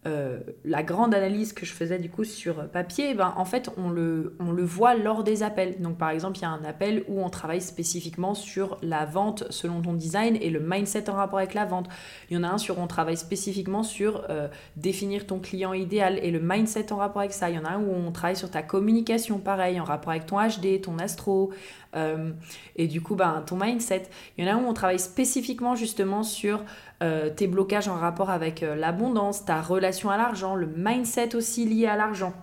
euh, 0.06 0.40
la 0.66 0.84
grande 0.84 1.14
analyse 1.14 1.54
que 1.54 1.66
je 1.66 1.72
faisais 1.72 1.98
du 1.98 2.10
coup 2.10 2.26
sur 2.26 2.68
papier, 2.70 3.14
ben, 3.14 3.34
en 3.38 3.46
fait 3.46 3.70
on 3.78 3.90
le, 3.90 4.36
on 4.40 4.52
le 4.52 4.64
voit 4.64 4.96
lors 4.96 5.24
des 5.24 5.44
appels. 5.44 5.82
Donc 5.82 5.98
par 5.98 6.10
exemple 6.10 6.38
il 6.38 6.42
y 6.42 6.46
a 6.46 6.50
un 6.50 6.64
appel 6.66 7.04
où 7.08 7.24
on 7.24 7.30
travaille 7.30 7.62
spécifiquement 7.62 8.34
sur 8.34 8.78
la 8.82 9.06
vente 9.06 9.46
selon 9.50 9.82
ton 9.82 9.94
design 9.94 10.38
et 10.42 10.50
le 10.50 10.60
mindset 10.60 11.10
en 11.10 11.14
rapport 11.14 11.40
avec 11.40 11.54
la 11.54 11.66
vente. 11.66 11.88
Il 12.30 12.36
y 12.36 12.40
en 12.40 12.44
a 12.44 12.50
un 12.50 12.58
sur 12.58 12.80
on 12.80 12.88
travaille 12.88 13.18
spécifiquement 13.18 13.84
sur 13.84 14.26
euh, 14.30 14.48
définir 14.76 15.26
ton 15.26 15.40
client 15.40 15.74
idéal 15.74 16.20
et 16.22 16.32
le 16.32 16.40
mindset 16.40 16.92
en 16.92 16.98
rapport 16.98 17.22
avec 17.22 17.34
ça. 17.34 17.50
Il 17.50 17.56
y 17.56 17.60
en 17.60 17.66
a 17.66 17.70
un 17.70 17.80
où 17.80 17.92
on 17.92 18.12
travaille 18.12 18.36
sur 18.36 18.52
ta 18.52 18.62
communication 18.62 19.40
pareil 19.40 19.80
en 19.80 19.86
rapport 19.86 20.12
avec 20.12 20.26
ton 20.26 20.38
HD, 20.38 20.82
ton 20.82 21.00
astro. 21.00 21.54
Euh, 21.96 22.32
et 22.76 22.88
du 22.88 23.02
coup, 23.02 23.16
ben, 23.16 23.44
ton 23.46 23.56
mindset. 23.56 24.04
Il 24.38 24.44
y 24.46 24.50
en 24.50 24.52
a 24.52 24.56
un 24.56 24.64
où 24.64 24.68
on 24.68 24.74
travaille 24.74 25.00
spécifiquement 25.00 25.76
justement 25.76 26.24
sur 26.24 26.64
euh, 27.02 27.30
tes 27.30 27.48
blocages 27.48 27.88
en 27.88 27.96
rapport 27.96 28.30
avec 28.30 28.64
euh, 28.64 28.76
l'abondance, 28.76 29.44
ta 29.44 29.62
relation 29.62 30.10
à 30.10 30.16
l'argent, 30.16 30.56
le 30.56 30.68
mindset 30.68 31.36
aussi 31.36 31.66
lié 31.66 31.88
à 31.88 31.98
l'argent. 31.98 32.34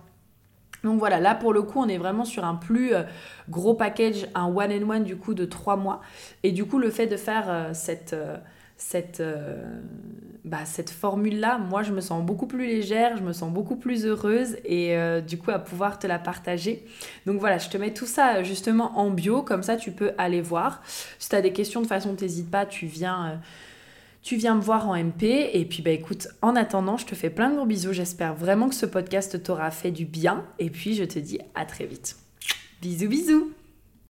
Donc 0.83 0.99
voilà, 0.99 1.19
là 1.19 1.33
pour 1.35 1.53
le 1.53 1.63
coup, 1.63 1.79
on 1.79 1.87
est 1.87 1.97
vraiment 1.97 2.25
sur 2.25 2.43
un 2.43 2.55
plus 2.55 2.93
euh, 2.93 3.03
gros 3.49 3.73
package, 3.73 4.27
un 4.35 4.47
one-and-one 4.47 5.03
du 5.03 5.15
coup 5.15 5.33
de 5.33 5.45
trois 5.45 5.77
mois. 5.77 6.01
Et 6.43 6.51
du 6.51 6.65
coup, 6.65 6.77
le 6.79 6.91
fait 6.91 7.07
de 7.07 7.17
faire 7.17 7.71
bah, 10.43 10.65
cette 10.65 10.89
formule-là, 10.89 11.57
moi 11.57 11.81
je 11.81 11.91
me 11.91 12.01
sens 12.01 12.23
beaucoup 12.23 12.47
plus 12.47 12.67
légère, 12.67 13.17
je 13.17 13.23
me 13.23 13.31
sens 13.31 13.51
beaucoup 13.51 13.77
plus 13.77 14.05
heureuse 14.05 14.57
et 14.65 14.95
du 15.21 15.37
coup 15.37 15.51
à 15.51 15.59
pouvoir 15.59 15.99
te 15.99 16.07
la 16.07 16.17
partager. 16.17 16.83
Donc 17.27 17.39
voilà, 17.39 17.59
je 17.59 17.69
te 17.69 17.77
mets 17.77 17.93
tout 17.93 18.07
ça 18.07 18.41
justement 18.41 18.97
en 18.97 19.11
bio, 19.11 19.43
comme 19.43 19.61
ça 19.61 19.77
tu 19.77 19.91
peux 19.91 20.11
aller 20.17 20.41
voir. 20.41 20.81
Si 21.19 21.29
tu 21.29 21.35
as 21.35 21.41
des 21.41 21.53
questions 21.53 21.81
de 21.81 21.87
façon, 21.87 22.15
t'hésites 22.15 22.49
pas, 22.49 22.65
tu 22.65 22.87
viens 22.87 23.39
tu 24.21 24.35
viens 24.35 24.55
me 24.55 24.61
voir 24.61 24.87
en 24.87 24.95
MP. 24.95 25.49
Et 25.53 25.65
puis, 25.65 25.81
bah 25.81 25.91
écoute, 25.91 26.27
en 26.41 26.55
attendant, 26.55 26.97
je 26.97 27.05
te 27.05 27.15
fais 27.15 27.29
plein 27.29 27.49
de 27.49 27.55
gros 27.55 27.65
bisous. 27.65 27.93
J'espère 27.93 28.35
vraiment 28.35 28.69
que 28.69 28.75
ce 28.75 28.85
podcast 28.85 29.41
t'aura 29.43 29.71
fait 29.71 29.91
du 29.91 30.05
bien. 30.05 30.45
Et 30.59 30.69
puis, 30.69 30.95
je 30.95 31.03
te 31.03 31.19
dis 31.19 31.39
à 31.55 31.65
très 31.65 31.85
vite. 31.85 32.17
Bisous, 32.81 33.09
bisous 33.09 33.51